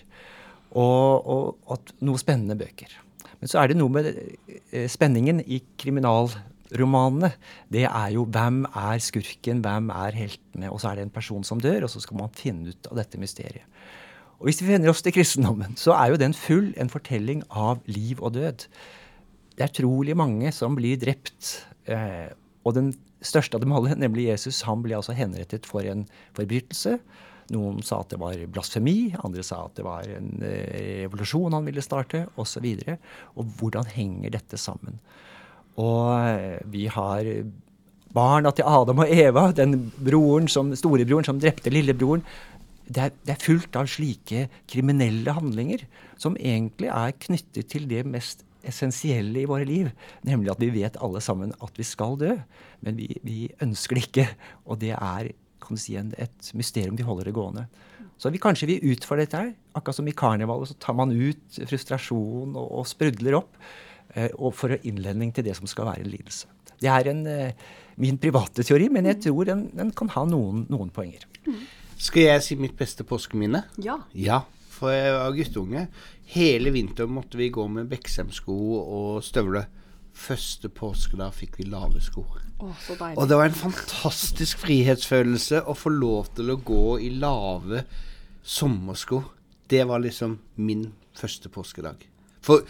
Og, 0.77 1.25
og 1.25 1.73
at 1.73 1.95
noe 2.05 2.21
spennende 2.21 2.59
bøker. 2.59 2.93
Men 3.39 3.51
så 3.51 3.61
er 3.61 3.71
det 3.71 3.79
noe 3.79 3.93
med 3.93 4.09
eh, 4.11 4.87
spenningen 4.91 5.41
i 5.45 5.61
kriminalromanene. 5.79 7.31
Det 7.71 7.85
er 7.87 8.13
jo 8.15 8.25
hvem 8.27 8.65
er 8.67 9.01
skurken, 9.03 9.63
hvem 9.65 9.89
er 9.95 10.17
heltene, 10.17 10.71
og 10.71 10.81
så 10.81 10.91
er 10.91 10.99
det 10.99 11.07
en 11.07 11.15
person 11.15 11.45
som 11.47 11.61
dør, 11.63 11.87
og 11.87 11.93
så 11.93 12.03
skal 12.03 12.19
man 12.19 12.35
finne 12.35 12.73
ut 12.73 12.91
av 12.91 12.99
dette 12.99 13.21
mysteriet. 13.21 13.65
Og 14.39 14.47
hvis 14.47 14.61
vi 14.63 14.71
vender 14.71 14.91
oss 14.91 15.03
til 15.03 15.15
kristendommen, 15.15 15.75
så 15.79 15.97
er 15.97 16.13
jo 16.13 16.19
den 16.19 16.35
full 16.35 16.71
en 16.79 16.91
fortelling 16.91 17.43
av 17.49 17.81
liv 17.91 18.21
og 18.23 18.37
død. 18.37 18.67
Det 19.59 19.65
er 19.65 19.75
trolig 19.75 20.15
mange 20.15 20.53
som 20.55 20.77
blir 20.79 20.99
drept. 20.99 21.57
Eh, 21.91 22.31
og 22.63 22.77
den 22.77 22.93
største 23.25 23.57
av 23.57 23.63
dem 23.63 23.73
alle, 23.75 23.97
nemlig 23.99 24.29
Jesus, 24.29 24.61
han 24.67 24.83
ble 24.83 24.95
altså 24.95 25.15
henrettet 25.17 25.67
for 25.67 25.83
en 25.83 26.05
forbrytelse. 26.37 26.95
Noen 27.53 27.81
sa 27.85 28.01
at 28.03 28.11
det 28.13 28.19
var 28.21 28.41
blasfemi, 28.53 29.13
andre 29.25 29.43
sa 29.45 29.63
at 29.65 29.79
det 29.79 29.85
var 29.85 30.09
en 30.13 30.43
eh, 30.45 31.05
revolusjon 31.05 31.55
han 31.57 31.65
ville 31.65 31.83
starte, 31.85 32.27
osv. 32.37 32.65
Og, 32.65 32.83
så 32.85 32.97
og 33.39 33.55
hvordan 33.59 33.89
henger 33.95 34.35
dette 34.35 34.59
sammen? 34.61 34.99
Og 35.79 36.11
eh, 36.19 36.59
vi 36.69 36.85
har 36.91 37.29
barna 38.13 38.51
til 38.55 38.67
Adam 38.67 39.03
og 39.03 39.13
Eva, 39.13 39.49
den 39.55 39.91
broren 39.97 40.49
som, 40.51 40.71
storebroren 40.77 41.27
som 41.27 41.41
drepte 41.41 41.73
lillebroren. 41.73 42.25
Det 42.89 43.03
er, 43.05 43.17
det 43.25 43.35
er 43.35 43.43
fullt 43.43 43.75
av 43.77 43.89
slike 43.89 44.47
kriminelle 44.69 45.33
handlinger 45.37 45.85
som 46.17 46.37
egentlig 46.37 46.89
er 46.89 47.17
knyttet 47.21 47.69
til 47.69 47.85
det 47.89 48.05
mest 48.09 48.45
essensielle 48.65 49.43
i 49.43 49.47
våre 49.47 49.65
liv, 49.67 49.91
nemlig 50.27 50.51
at 50.51 50.61
vi 50.61 50.71
vet 50.73 50.97
alle 50.99 51.21
sammen 51.23 51.53
at 51.63 51.77
vi 51.79 51.85
skal 51.87 52.17
dø, 52.19 52.33
men 52.83 52.97
vi, 52.97 53.07
vi 53.23 53.37
ønsker 53.63 53.95
det 53.95 54.07
ikke. 54.09 54.25
Og 54.65 54.81
det 54.81 54.95
er 54.97 55.31
kan 55.69 55.77
du 55.77 55.81
si, 55.81 55.95
en, 55.99 56.11
et 56.17 56.51
mysterium 56.57 56.97
vi 56.99 57.05
holder 57.07 57.29
det 57.29 57.35
gående. 57.37 57.67
Så 58.19 58.31
vi, 58.33 58.41
kanskje 58.41 58.67
vi 58.67 58.79
utfører 58.91 59.23
dette 59.23 59.39
her. 59.39 59.51
Akkurat 59.77 59.95
som 59.95 60.09
i 60.09 60.15
karnevalet, 60.17 60.73
så 60.73 60.79
tar 60.83 60.97
man 60.99 61.13
ut 61.15 61.59
frustrasjon 61.69 62.57
og, 62.57 62.65
og 62.81 62.87
sprudler 62.89 63.37
opp 63.39 63.55
eh, 64.15 64.33
og 64.35 64.51
for 64.57 64.75
å 64.75 64.79
innledning 64.89 65.31
til 65.35 65.47
det 65.47 65.55
som 65.59 65.69
skal 65.71 65.87
være 65.93 66.03
en 66.03 66.11
lidelse. 66.11 66.49
Det 66.79 66.89
er 66.91 67.11
en, 67.11 67.25
eh, 67.27 67.67
min 67.99 68.19
private 68.19 68.65
teori, 68.67 68.89
men 68.91 69.07
jeg 69.07 69.21
tror 69.29 69.47
den, 69.47 69.67
den 69.75 69.93
kan 69.95 70.11
ha 70.15 70.25
noen, 70.27 70.65
noen 70.71 70.91
poenger. 70.95 71.25
Skal 71.99 72.29
jeg 72.29 72.43
si 72.45 72.59
mitt 72.59 72.77
beste 72.79 73.05
påskeminne? 73.07 73.65
Ja. 73.83 73.97
Ja, 74.15 74.43
for 74.71 74.91
jeg 74.91 75.15
var 75.15 75.35
guttunge. 75.35 75.87
Hele 76.31 76.71
vinteren 76.75 77.11
måtte 77.15 77.39
vi 77.39 77.49
gå 77.51 77.65
med 77.71 77.89
Beksem-sko 77.91 78.55
og 78.79 79.23
støvler. 79.25 79.67
Første 80.13 80.69
påskedag 80.73 81.33
fikk 81.37 81.59
vi 81.61 81.67
lave 81.71 82.01
sko. 82.03 82.25
Så 82.83 82.97
Og 83.15 83.27
det 83.29 83.37
var 83.39 83.47
en 83.47 83.55
fantastisk 83.55 84.59
frihetsfølelse 84.65 85.63
å 85.63 85.75
få 85.77 85.93
lov 85.93 86.33
til 86.35 86.51
å 86.51 86.59
gå 86.59 86.99
i 87.05 87.11
lave 87.15 87.85
sommersko. 88.43 89.23
Det 89.69 89.85
var 89.87 90.03
liksom 90.03 90.39
min 90.55 90.89
første 91.15 91.49
påskedag. 91.49 92.03
For 92.41 92.65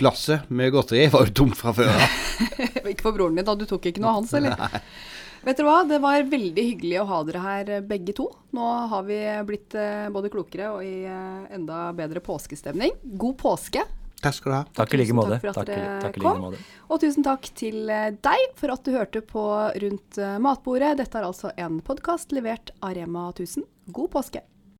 glasset 0.00 0.50
med 0.50 0.72
godteri 0.74 1.06
var 1.12 1.28
jo 1.28 1.36
tomt 1.42 1.56
fra 1.56 1.72
før 1.76 1.92
av. 1.94 2.04
ikke 2.92 3.06
for 3.06 3.16
broren 3.16 3.38
din, 3.38 3.46
da. 3.46 3.56
Du 3.56 3.64
tok 3.68 3.88
ikke 3.88 4.02
noe 4.02 4.12
av 4.12 4.20
hans, 4.20 4.34
eller? 4.36 4.82
Vet 5.42 5.58
dere 5.58 5.66
hva, 5.66 5.80
det 5.88 5.98
var 6.02 6.28
veldig 6.30 6.64
hyggelig 6.68 7.00
å 7.02 7.08
ha 7.08 7.22
dere 7.26 7.40
her 7.42 7.72
begge 7.86 8.14
to. 8.14 8.28
Nå 8.54 8.66
har 8.92 9.08
vi 9.08 9.18
blitt 9.48 9.74
eh, 9.74 10.06
både 10.14 10.30
klokere 10.30 10.68
og 10.76 10.84
i 10.86 11.02
eh, 11.08 11.48
enda 11.56 11.88
bedre 11.98 12.22
påskestemning. 12.22 12.94
God 13.18 13.40
påske. 13.40 13.82
Takk 14.22 14.36
skal 14.38 14.52
du 14.52 14.56
ha. 14.56 14.62
Takk 14.78 14.94
i 14.94 15.00
like 15.00 15.16
måte. 15.18 15.38
takk 15.40 15.42
for 15.42 15.50
at 15.50 15.56
Takk, 15.58 15.72
dere 15.72 15.96
takk 16.04 16.18
kom. 16.22 16.44
like. 16.52 16.62
Og 16.92 17.00
tusen 17.02 17.26
takk 17.26 17.48
til 17.58 17.90
eh, 17.90 18.10
deg 18.22 18.44
for 18.60 18.74
at 18.74 18.84
du 18.86 18.92
hørte 18.94 19.22
på 19.26 19.42
Rundt 19.82 20.18
eh, 20.22 20.38
matbordet. 20.42 20.94
Dette 21.00 21.18
er 21.18 21.26
altså 21.26 21.50
en 21.58 21.80
podkast 21.82 22.34
levert 22.36 22.70
av 22.80 22.94
Rema 22.98 23.28
1000. 23.34 23.66
God 23.90 24.12
påske. 24.14 24.44